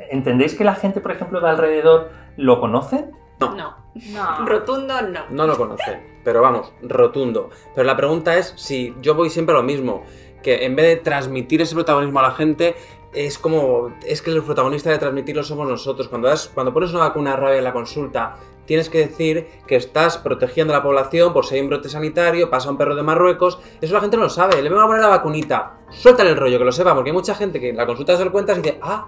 [0.10, 3.06] ¿Entendéis que la gente, por ejemplo, de alrededor lo conoce?
[3.40, 3.76] No.
[4.12, 4.46] No.
[4.46, 5.22] Rotundo no.
[5.30, 7.50] No lo conocen, pero vamos, rotundo.
[7.76, 10.04] Pero la pregunta es si yo voy siempre a lo mismo,
[10.44, 12.76] que en vez de transmitir ese protagonismo a la gente,
[13.14, 16.08] es como, es que el protagonista de transmitirlo somos nosotros.
[16.08, 19.76] Cuando, das, cuando pones una vacuna de rabia en la consulta, tienes que decir que
[19.76, 23.02] estás protegiendo a la población por si hay un brote sanitario, pasa un perro de
[23.02, 26.38] Marruecos, eso la gente no lo sabe, le vengo a poner la vacunita, suéltale el
[26.38, 28.60] rollo, que lo sepa, porque hay mucha gente que en la consulta se lo cuentas
[28.60, 29.08] y dice, ah,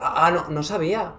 [0.00, 1.14] ah, ah, no, no sabía.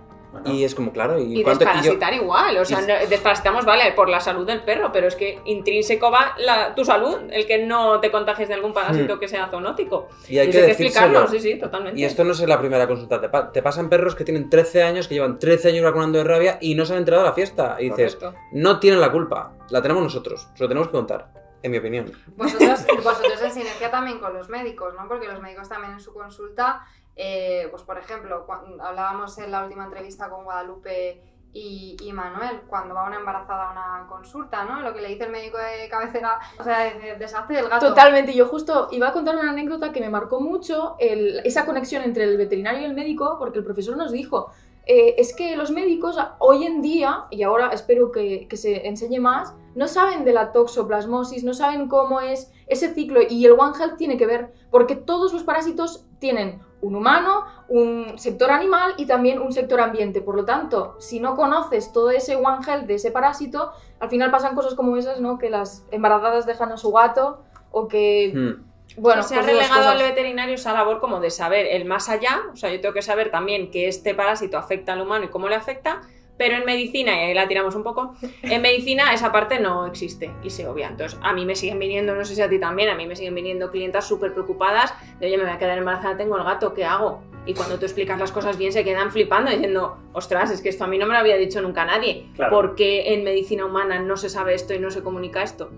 [0.46, 3.10] Y es como, claro, y, Y cuánto- y yo- desparasitar igual, o sea, y- no-
[3.10, 7.18] desparasitamos, vale, por la salud del perro, pero es que intrínseco va la- tu salud,
[7.32, 9.20] el que no te contagies de algún parásito Hmm.
[9.20, 10.08] que sea zoonótico.
[10.30, 12.00] Y hay eso que, hay que explicarlo, sí, sí, totalmente.
[12.00, 13.20] Y esto no es la primera consulta.
[13.20, 16.24] Te, pa- te pasan perros que tienen 13 años, que llevan 13 años vacunando de
[16.24, 17.76] rabia y no se han enterado de la fiesta.
[17.80, 18.40] Y dices, Correcto.
[18.54, 21.28] no tienen la culpa, la tenemos nosotros, se lo tenemos que contar,
[21.64, 22.12] en mi opinión.
[22.38, 25.08] Vosotros, vosotros en sinergia también con los médicos, ¿no?
[25.08, 26.86] Porque los médicos también en su consulta,
[27.16, 28.46] eh, pues por ejemplo,
[28.82, 31.22] hablábamos en la última entrevista con Guadalupe
[31.54, 34.80] y, Manuel, cuando va una embarazada a una consulta, ¿no?
[34.80, 37.90] Lo que le dice el médico de cabecera, o sea, es desastre del gato.
[37.90, 42.24] Totalmente, yo justo iba a contar una anécdota que me marcó mucho esa conexión entre
[42.24, 44.52] el veterinario y el médico, porque el profesor nos dijo,
[44.86, 49.54] eh, es que los médicos hoy en día, y ahora espero que se enseñe más,
[49.76, 53.98] no saben de la toxoplasmosis, no saben cómo es ese ciclo, y el One Health
[53.98, 59.40] tiene que ver, porque todos los parásitos tienen un humano, un sector animal y también
[59.40, 60.22] un sector ambiente.
[60.22, 64.32] Por lo tanto, si no conoces todo ese One Health de ese parásito, al final
[64.32, 65.38] pasan cosas como esas, ¿no?
[65.38, 68.34] Que las embarazadas dejan a su gato o que...
[68.36, 68.72] Hmm.
[68.98, 71.86] Bueno, O sea, se ha pues relegado al veterinario esa labor como de saber el
[71.86, 75.24] más allá, o sea, yo tengo que saber también que este parásito afecta al humano
[75.24, 76.02] y cómo le afecta,
[76.42, 80.32] pero en medicina, y ahí la tiramos un poco, en medicina esa parte no existe
[80.44, 80.88] y se obvia.
[80.88, 83.16] Entonces, a mí me siguen viniendo, no sé si a ti también, a mí me
[83.16, 86.74] siguen viniendo clientas súper preocupadas de, oye, me voy a quedar embarazada, tengo el gato,
[86.74, 87.22] ¿qué hago?
[87.46, 90.84] Y cuando tú explicas las cosas bien se quedan flipando diciendo, ostras, es que esto
[90.84, 92.26] a mí no me lo había dicho nunca nadie.
[92.36, 92.56] Claro.
[92.56, 95.70] ¿Por qué en medicina humana no se sabe esto y no se comunica esto?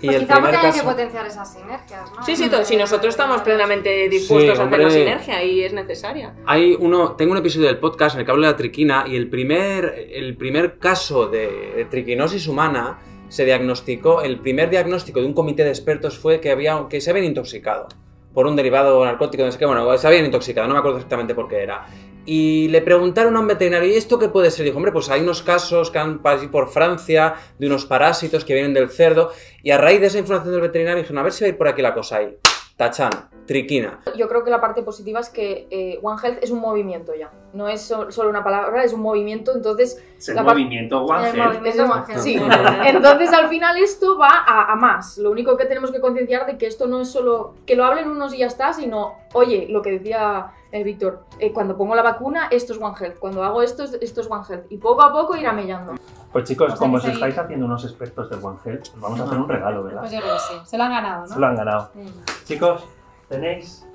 [0.00, 2.22] Y Pues el quizá porque primer hay que caso- potenciar esas sinergias, ¿no?
[2.24, 6.34] Sí, sí, si nosotros estamos plenamente dispuestos Sí, a hacer la sinergia y es necesaria.
[6.46, 9.16] Hay uno, tengo un episodio del podcast en el que hablo de la triquina y
[9.16, 15.26] el primer, el primer caso de, de triquinosis humana se diagnosticó, el primer diagnóstico de
[15.26, 17.88] un comité de expertos fue que, había, que se habían intoxicado
[18.32, 21.34] por un derivado narcótico, no sé qué, bueno, se habían intoxicado, no me acuerdo exactamente
[21.34, 21.86] por qué era.
[22.24, 24.64] Y le preguntaron a un veterinario, ¿y esto qué puede ser?
[24.64, 28.54] Dijo, hombre, pues hay unos casos que han pasado por Francia de unos parásitos que
[28.54, 29.30] vienen del cerdo.
[29.62, 31.58] Y a raíz de esa información del veterinario dijeron, a ver si va a ir
[31.58, 32.36] por aquí la cosa ahí.
[32.76, 33.10] Tachan,
[33.46, 34.00] triquina.
[34.16, 37.32] Yo creo que la parte positiva es que eh, One Health es un movimiento ya.
[37.52, 40.02] No es so- solo una palabra, es un movimiento, entonces...
[40.18, 41.54] Es el la movimiento One El Health.
[41.54, 42.40] movimiento One Health, Sí,
[42.86, 45.18] entonces al final esto va a, a más.
[45.18, 48.10] Lo único que tenemos que concienciar de que esto no es solo que lo hablen
[48.10, 52.02] unos y ya está, sino, oye, lo que decía eh, Víctor, eh, cuando pongo la
[52.02, 54.66] vacuna, esto es One Health, cuando hago esto, es- esto es One Health.
[54.70, 55.94] Y poco a poco irá mellando.
[56.30, 59.38] Pues chicos, como os estáis haciendo unos expertos del One Health, os vamos a hacer
[59.38, 60.00] un regalo, ¿verdad?
[60.00, 60.54] Pues yo creo que sí.
[60.66, 61.26] Se lo han ganado, ¿no?
[61.34, 61.90] Se lo han ganado.
[61.94, 62.44] Mm.
[62.44, 62.84] Chicos,
[63.30, 63.86] tenéis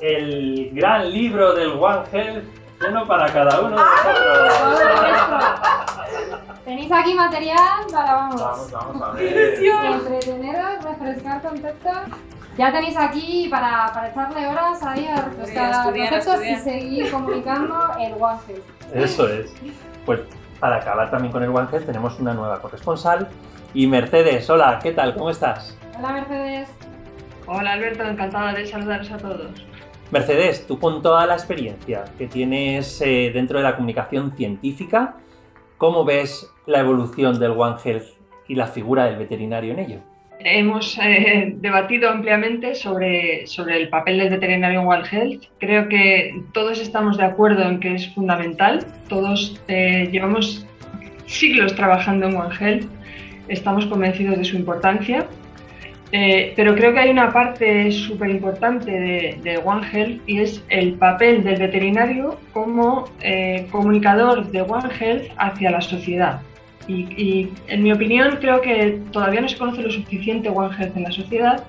[0.00, 2.44] el gran libro del One Health,
[2.86, 3.76] uno para cada uno.
[6.64, 9.22] Tenéis aquí material para, vamos, Vamos, vamos a
[9.94, 11.98] entreteneros, refrescar conceptos.
[12.56, 17.94] Ya tenéis aquí para, para echarle horas ahí a refrescar estudiar, conceptos y seguir comunicando
[18.00, 18.94] el One Health.
[18.94, 19.52] Eso es.
[20.04, 20.20] Pues
[20.58, 23.28] para acabar también con el One Health tenemos una nueva corresponsal.
[23.74, 25.14] Y Mercedes, hola, ¿qué tal?
[25.14, 25.78] ¿Cómo estás?
[25.96, 26.68] Hola Mercedes.
[27.46, 29.64] Hola Alberto, encantada de saludaros a todos.
[30.10, 35.16] Mercedes, tú con toda la experiencia que tienes eh, dentro de la comunicación científica,
[35.76, 38.06] ¿cómo ves la evolución del One Health
[38.48, 39.98] y la figura del veterinario en ello?
[40.40, 45.44] Hemos eh, debatido ampliamente sobre, sobre el papel del veterinario en One Health.
[45.58, 48.86] Creo que todos estamos de acuerdo en que es fundamental.
[49.08, 50.64] Todos eh, llevamos
[51.26, 52.86] siglos trabajando en One Health.
[53.48, 55.26] Estamos convencidos de su importancia.
[56.10, 60.94] Eh, pero creo que hay una parte súper importante de, One Health y es el
[60.94, 66.40] papel del veterinario como eh, comunicador de One Health hacia la sociedad.
[66.86, 70.96] Y, y, en mi opinión creo que todavía no se conoce lo suficiente One Health
[70.96, 71.64] en la sociedad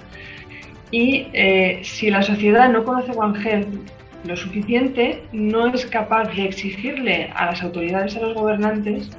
[0.91, 3.67] y eh, si la sociedad no conoce One Health
[4.25, 9.09] lo suficiente, no es capaz de exigirle a las autoridades, a los gobernantes,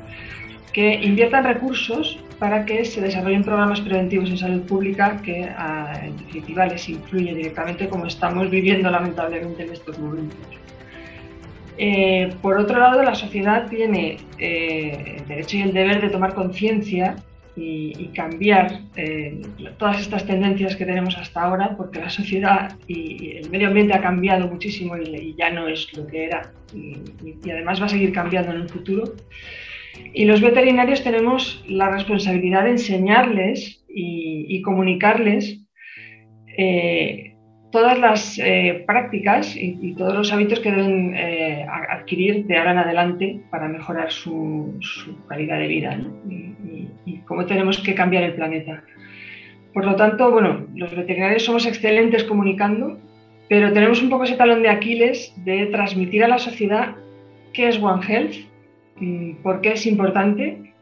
[0.72, 6.16] que inviertan recursos para que se desarrollen programas preventivos en salud pública que a, en
[6.16, 10.38] definitiva les influye directamente como estamos viviendo lamentablemente en estos momentos.
[11.76, 16.34] Eh, por otro lado, la sociedad tiene eh, el derecho y el deber de tomar
[16.34, 17.16] conciencia
[17.56, 19.42] y, y, cambiar eh,
[19.76, 23.92] todas estas tendencias que tenemos hasta ahora, porque la sociedad y, y el medio ambiente
[23.92, 27.88] ha cambiado muchísimo y, y, ya no es lo que era y además va a
[27.88, 29.14] seguir cambiando en el futuro.
[30.12, 35.60] Y los veterinarios tenemos la responsabilidad de enseñarles y, comunicarles
[36.58, 37.34] eh,
[37.70, 42.78] todas las eh, prácticas y, todos los hábitos que deben eh, adquirir de ahora en
[42.78, 46.12] adelante para mejorar su, su calidad de vida ¿no?
[46.30, 48.82] y, y, cómo tenemos que cambiar el planeta.
[49.72, 52.98] Por lo tanto, bueno, los veterinarios somos excelentes comunicando,
[53.48, 56.96] pero tenemos un poco ese talón de Aquiles de transmitir a la sociedad
[57.52, 58.49] qué es One Health,
[59.42, 60.72] por qué es importante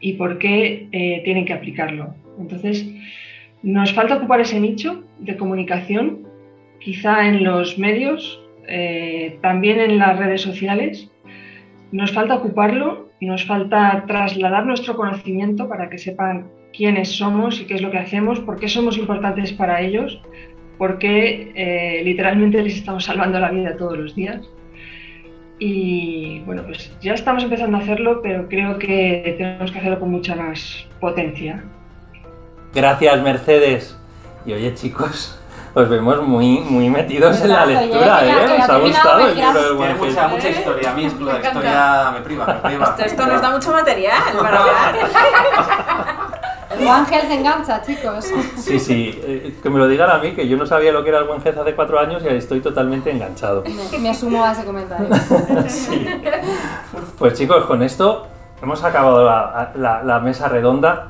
[0.00, 2.14] y por qué eh, tienen que aplicarlo.
[2.38, 2.88] Entonces,
[3.62, 6.26] nos falta ocupar ese nicho de comunicación,
[6.80, 11.10] quizá en los medios, eh, también en las redes sociales.
[11.90, 17.74] Nos falta ocuparlo nos falta trasladar nuestro conocimiento para que sepan quiénes somos y qué
[17.74, 20.20] es lo que hacemos, por qué somos importantes para ellos,
[20.76, 24.48] por qué eh, literalmente les estamos salvando la vida todos los días.
[25.58, 30.10] Y bueno, pues ya estamos empezando a hacerlo, pero creo que tenemos que hacerlo con
[30.10, 31.64] mucha más potencia.
[32.74, 33.98] Gracias, Mercedes.
[34.46, 35.38] Y oye, chicos,
[35.74, 38.60] os vemos muy, muy metidos en la lectura, ¿eh?
[38.60, 40.90] ¿Os ha gustado el libro del Tiene mucha, mucha historia.
[40.90, 41.04] A mí
[46.70, 48.26] El One Health engancha, chicos.
[48.56, 51.08] Sí, sí, eh, que me lo digan a mí, que yo no sabía lo que
[51.10, 53.64] era el One Health hace cuatro años y estoy totalmente enganchado.
[53.64, 55.08] Me, me sumo a ese comentario.
[55.68, 56.06] sí.
[57.18, 58.26] Pues chicos, con esto
[58.62, 61.08] hemos acabado la, la, la, mesa redonda.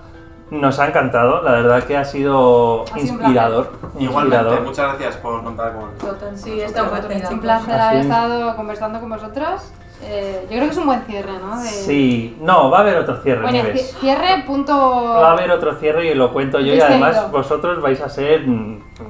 [0.50, 3.72] Nos ha encantado, la verdad que ha sido ha inspirador.
[3.94, 6.40] Un Igualmente, muchas gracias por contar con nosotros.
[6.40, 9.72] Sí, está un placer haber estado conversando con vosotros.
[10.02, 11.60] Eh, yo creo que es un buen cierre, ¿no?
[11.60, 11.68] De...
[11.68, 13.42] Sí, no, va a haber otro cierre.
[13.42, 13.64] Bueno,
[14.00, 14.72] cierre, punto.
[14.74, 16.74] Va a haber otro cierre y lo cuento yo.
[16.74, 18.44] Y además, vosotros vais a ser.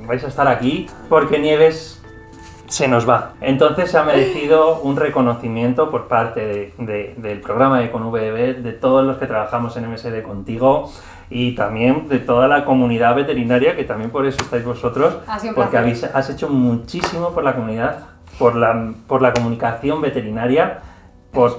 [0.07, 2.03] vais a estar aquí porque Nieves
[2.67, 3.33] se nos va.
[3.41, 8.73] Entonces, se ha merecido un reconocimiento por parte de, de, del programa de ConVB, de
[8.73, 10.91] todos los que trabajamos en MSD contigo
[11.31, 15.19] y también de toda la comunidad veterinaria, que también por eso estáis vosotros,
[15.55, 18.07] porque habéis, has hecho muchísimo por la comunidad
[18.39, 20.81] por la, por la comunicación veterinaria.
[21.33, 21.59] Por,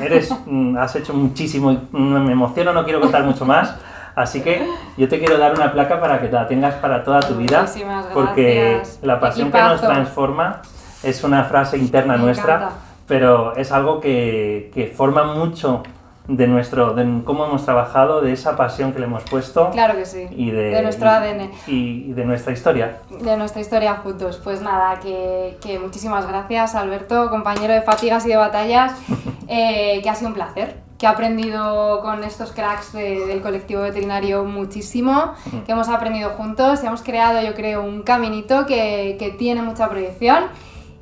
[0.00, 0.34] eres,
[0.78, 3.76] has hecho muchísimo, me emociono, no quiero contar mucho más.
[4.14, 4.66] Así que
[4.96, 7.64] yo te quiero dar una placa para que la tengas para toda tu vida,
[8.12, 9.66] porque la pasión Equipazo.
[9.66, 10.62] que nos transforma
[11.02, 12.74] es una frase interna me nuestra, encanta.
[13.06, 15.82] pero es algo que, que, forma mucho
[16.28, 19.70] de nuestro, de cómo hemos trabajado, de esa pasión que le hemos puesto.
[19.70, 20.28] Claro que sí.
[20.30, 21.50] Y de, de nuestro ADN.
[21.66, 22.98] Y, de nuestra historia.
[23.20, 24.40] De nuestra historia juntos.
[24.42, 28.92] Pues nada, que, que muchísimas gracias Alberto, compañero de fatigas y de batallas,
[29.48, 34.44] eh, que ha sido un placer que he aprendido con estos cracks del colectivo veterinario
[34.44, 35.32] muchísimo,
[35.64, 39.88] que hemos aprendido juntos y hemos creado, yo creo, un caminito que, que tiene mucha
[39.88, 40.44] proyección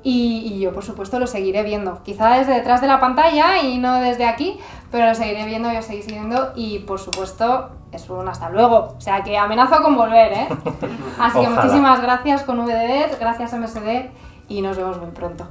[0.03, 2.03] y, yo, por supuesto, lo seguiré viendo.
[2.03, 4.59] Quizá desde detrás de la pantalla y no desde aquí,
[4.90, 6.53] pero lo seguiré viendo y lo seguiré viendo.
[6.55, 8.94] Y, por supuesto, es un hasta luego.
[8.96, 10.49] O sea que amenazo con volver, ¿eh?
[11.18, 14.11] Así que muchísimas gracias con VDB, gracias MSD
[14.49, 15.46] y nos vemos muy pronto.